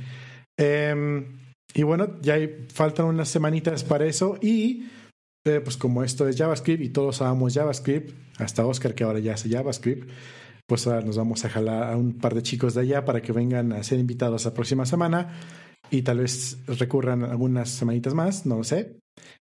[0.59, 1.25] Eh,
[1.73, 4.37] y bueno, ya hay, faltan unas semanitas para eso.
[4.43, 4.85] Y
[5.43, 9.49] pues como esto es JavaScript y todos amamos JavaScript, hasta Oscar que ahora ya hace
[9.49, 10.09] JavaScript,
[10.67, 13.31] pues ahora nos vamos a jalar a un par de chicos de allá para que
[13.31, 15.39] vengan a ser invitados la próxima semana
[15.89, 18.99] y tal vez recurran algunas semanitas más, no lo sé,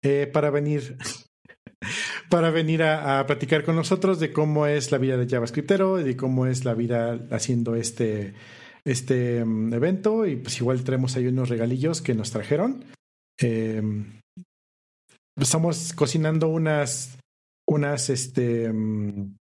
[0.03, 0.97] eh, para venir
[2.31, 6.05] para venir a, a, platicar con nosotros de cómo es la vida de JavaScriptero y
[6.05, 8.35] de cómo es la vida haciendo este,
[8.85, 10.27] este um, evento.
[10.27, 12.85] Y pues igual traemos ahí unos regalillos que nos trajeron.
[13.41, 13.83] Eh,
[15.37, 17.19] estamos cocinando unas,
[17.69, 18.71] unas, este...
[18.71, 19.37] Um,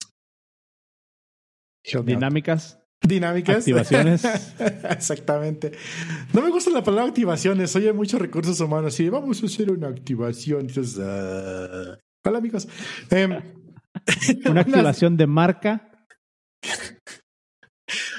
[2.04, 2.80] dinámicas.
[3.02, 3.58] Dinámicas.
[3.58, 4.24] Activaciones.
[4.90, 5.72] Exactamente.
[6.34, 7.76] No me gusta la palabra activaciones.
[7.76, 9.00] Oye, muchos recursos humanos.
[9.00, 10.62] Y vamos a hacer una activación.
[10.62, 11.98] Entonces, uh...
[12.26, 12.68] Hola, amigos.
[13.10, 13.26] Eh,
[14.46, 16.06] una activación de marca.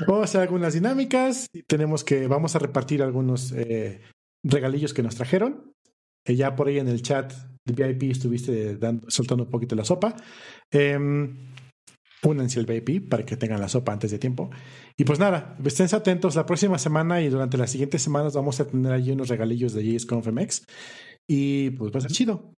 [0.07, 1.49] Vamos a hacer algunas dinámicas.
[1.67, 4.01] Tenemos que, vamos a repartir algunos eh,
[4.43, 5.75] regalillos que nos trajeron.
[6.25, 7.33] Eh, ya por ahí en el chat
[7.65, 10.15] VIP estuviste dando, soltando un poquito la sopa.
[10.71, 10.99] Eh,
[12.23, 14.51] únanse al VIP para que tengan la sopa antes de tiempo.
[14.97, 18.67] Y pues nada, estén atentos la próxima semana y durante las siguientes semanas vamos a
[18.67, 20.67] tener allí unos regalillos de JSConfMX.
[21.29, 22.53] Y pues va a ser chido.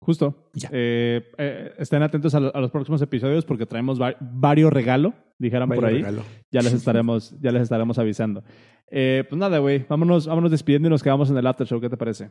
[0.00, 0.50] Justo.
[0.72, 5.68] Eh, eh, estén atentos a, a, los próximos episodios porque traemos va varios regalos, dijeran
[5.68, 5.98] por ahí.
[5.98, 6.22] Regalo.
[6.50, 8.42] Ya les estaremos, ya les estaremos avisando.
[8.90, 11.78] Eh, pues nada, güey, vámonos, vámonos despidiendo y nos quedamos en el after show.
[11.78, 12.30] ¿Qué te parece?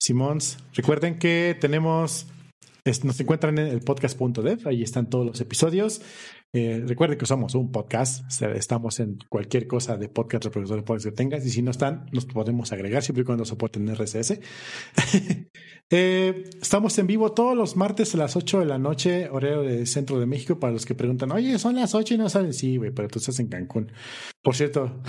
[0.00, 2.26] Simons, recuerden que tenemos
[3.04, 6.00] nos encuentran en el podcast.dev, ahí están todos los episodios.
[6.52, 11.04] Eh, recuerden que somos un podcast, estamos en cualquier cosa de podcast, reproductor de podcast
[11.04, 14.40] que tengas, y si no están, los podemos agregar siempre y cuando soporten RSS.
[15.90, 19.86] eh, estamos en vivo todos los martes a las 8 de la noche, horario de
[19.86, 22.52] Centro de México, para los que preguntan, oye, son las 8 y no saben.
[22.52, 23.92] Sí, güey, pero tú estás en Cancún.
[24.42, 25.02] Por cierto,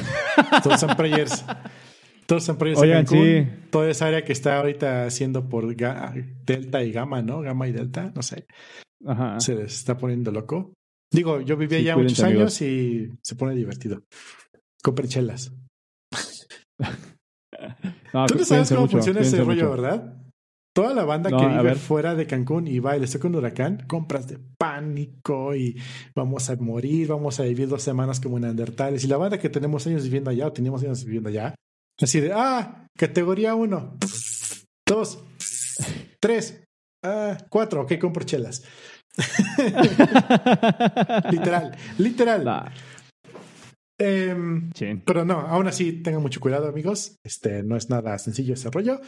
[0.64, 1.44] todos son prayers.
[2.32, 3.46] Todos son proyectos Oigan, sí.
[3.72, 7.42] Toda esa área que está ahorita haciendo por Delta y Gamma, ¿no?
[7.42, 8.46] Gamma y Delta, no sé.
[9.06, 9.38] Ajá.
[9.42, 10.72] Se les está poniendo loco.
[11.12, 14.04] Digo, yo vivía sí, ya muchos años y se pone divertido.
[14.82, 15.52] Compren chelas.
[18.14, 19.72] no, Tú no sabes cómo mucho, funciona ese rollo, mucho.
[19.72, 20.24] ¿verdad?
[20.74, 23.36] Toda la banda no, que vive fuera de Cancún y va y le toca un
[23.36, 25.78] huracán, compras de pánico y
[26.16, 29.04] vamos a morir, vamos a vivir dos semanas como neandertales.
[29.04, 31.56] Y la banda que tenemos años viviendo allá, o teníamos años viviendo allá,
[32.00, 33.98] Así de, ah, categoría 1,
[34.88, 35.26] 2,
[36.20, 36.64] 3,
[37.50, 38.64] 4, ok, compro chelas.
[41.32, 42.46] literal, literal.
[42.46, 42.70] Nah.
[44.00, 44.36] Eh,
[44.74, 45.02] sí.
[45.06, 47.18] Pero no, aún así tengan mucho cuidado, amigos.
[47.24, 49.00] Este no es nada sencillo ese rollo.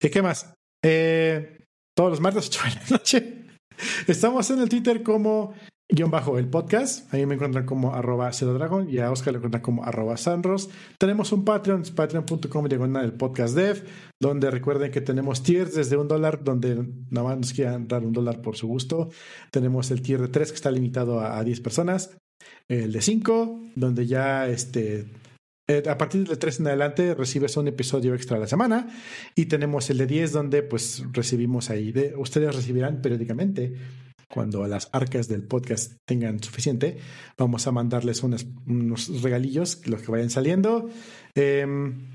[0.00, 0.54] ¿Y qué más?
[0.82, 1.64] Eh,
[1.96, 3.44] todos los martes, 8 de la noche.
[4.08, 5.54] Estamos en el Twitter como
[5.90, 7.12] guion bajo el podcast.
[7.12, 10.70] Ahí me encuentran como arroba Dragon y a Oscar lo encuentran como arroba Sanros.
[10.98, 13.84] Tenemos un Patreon, patreon.com diagonal el podcast dev,
[14.20, 18.12] donde recuerden que tenemos tiers desde un dólar, donde nada más nos quieran dar un
[18.12, 19.10] dólar por su gusto.
[19.50, 22.16] Tenemos el tier de 3 que está limitado a, a 10 personas.
[22.68, 25.06] El de 5, donde ya este
[25.66, 28.86] eh, a partir del 3 en adelante recibes un episodio extra a la semana
[29.34, 33.74] y tenemos el de 10 donde pues recibimos ahí, de, ustedes recibirán periódicamente
[34.28, 36.98] cuando las arcas del podcast tengan suficiente,
[37.38, 40.88] vamos a mandarles unos, unos regalillos, los que vayan saliendo.
[41.34, 42.08] Em,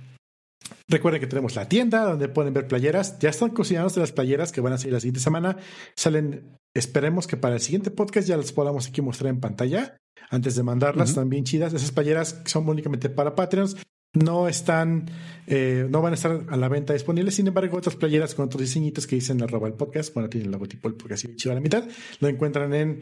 [0.87, 3.19] recuerden que tenemos la tienda donde pueden ver playeras.
[3.19, 5.57] Ya están cocinándose las playeras que van a salir la siguiente semana.
[5.95, 9.97] Salen, esperemos que para el siguiente podcast ya las podamos aquí mostrar en pantalla
[10.29, 11.73] antes de mandarlas, también chidas.
[11.73, 13.77] Esas playeras son únicamente para Patreons.
[14.15, 15.05] No están,
[15.45, 17.35] eh, no van a estar a la venta disponibles.
[17.35, 20.51] Sin embargo, otras playeras con otros diseñitos que dicen arroba el podcast, bueno, tienen el
[20.51, 21.87] logotipo del podcast y chido a la mitad,
[22.19, 23.01] lo encuentran en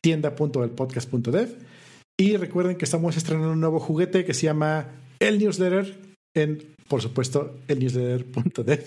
[0.00, 1.58] tienda.elpodcast.dev.
[2.18, 5.98] Y recuerden que estamos estrenando un nuevo juguete que se llama el newsletter
[6.36, 8.84] en, por supuesto, el newsletter.dev,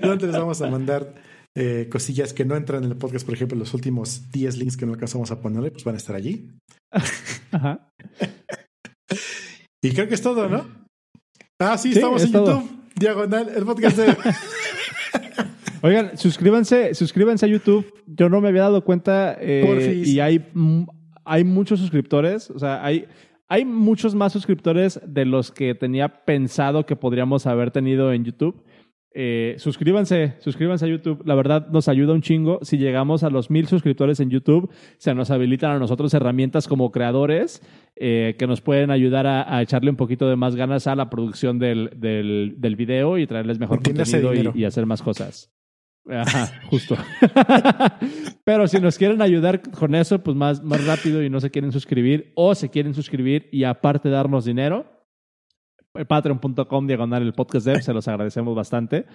[0.00, 1.14] donde les vamos a mandar
[1.56, 4.86] eh, cosillas que no entran en el podcast, por ejemplo, los últimos 10 links que
[4.86, 6.50] no alcanzamos a ponerle, pues van a estar allí.
[9.82, 10.66] y creo que es todo, ¿no?
[11.58, 14.16] Ah, sí, estamos en YouTube, diagonal, el podcast de...
[15.82, 17.86] Oigan, suscríbanse, suscríbanse a YouTube.
[18.06, 20.44] Yo no me había dado cuenta eh, y hay,
[21.24, 22.50] hay muchos suscriptores.
[22.50, 23.06] O sea, hay,
[23.48, 28.64] hay muchos más suscriptores de los que tenía pensado que podríamos haber tenido en YouTube.
[29.14, 31.22] Eh, suscríbanse, suscríbanse a YouTube.
[31.24, 32.58] La verdad nos ayuda un chingo.
[32.62, 36.92] Si llegamos a los mil suscriptores en YouTube, se nos habilitan a nosotros herramientas como
[36.92, 37.62] creadores
[37.96, 41.58] eh, que nos pueden ayudar a, echarle un poquito de más ganas a la producción
[41.58, 45.52] del, del, video y traerles mejor contenido y, hacer más cosas.
[46.08, 46.96] Ajá, justo.
[48.44, 51.72] Pero si nos quieren ayudar con eso, pues más, más rápido y no se quieren
[51.72, 54.97] suscribir o se quieren suscribir y aparte darnos dinero,
[56.06, 59.06] patreon.com diagonal el podcast dev, se los agradecemos bastante.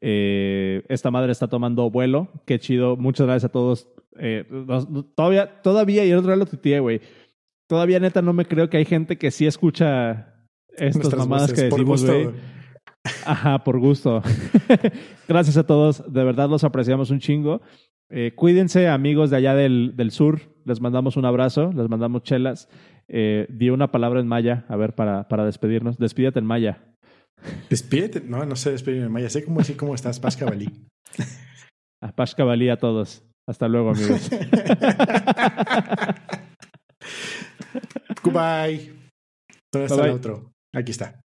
[0.00, 3.88] Eh, esta madre está tomando vuelo, qué chido, muchas gracias a todos.
[4.18, 4.44] Eh,
[5.14, 7.00] todavía, todavía, y el otro día lo tuiteé, güey.
[7.66, 10.34] Todavía neta no me creo que hay gente que sí escucha
[10.76, 12.30] estas mamadas que decimos, güey.
[13.24, 14.22] Ajá, por gusto.
[15.28, 17.60] gracias a todos, de verdad los apreciamos un chingo.
[18.10, 20.40] Eh, cuídense, amigos de allá del, del sur.
[20.64, 22.68] Les mandamos un abrazo, les mandamos chelas.
[23.08, 25.98] Eh, di una palabra en maya, a ver, para, para despedirnos.
[25.98, 26.84] Despídete en maya.
[27.70, 28.20] Despídete.
[28.20, 29.30] No, no sé despedirme en maya.
[29.30, 30.86] Sé cómo decir cómo estás, Pascabalí.
[32.02, 33.24] a Pascabalí a todos.
[33.48, 34.28] Hasta luego, amigos.
[38.22, 38.92] Goodbye.
[39.72, 40.52] ¿Dónde está el otro?
[40.74, 41.20] Aquí está.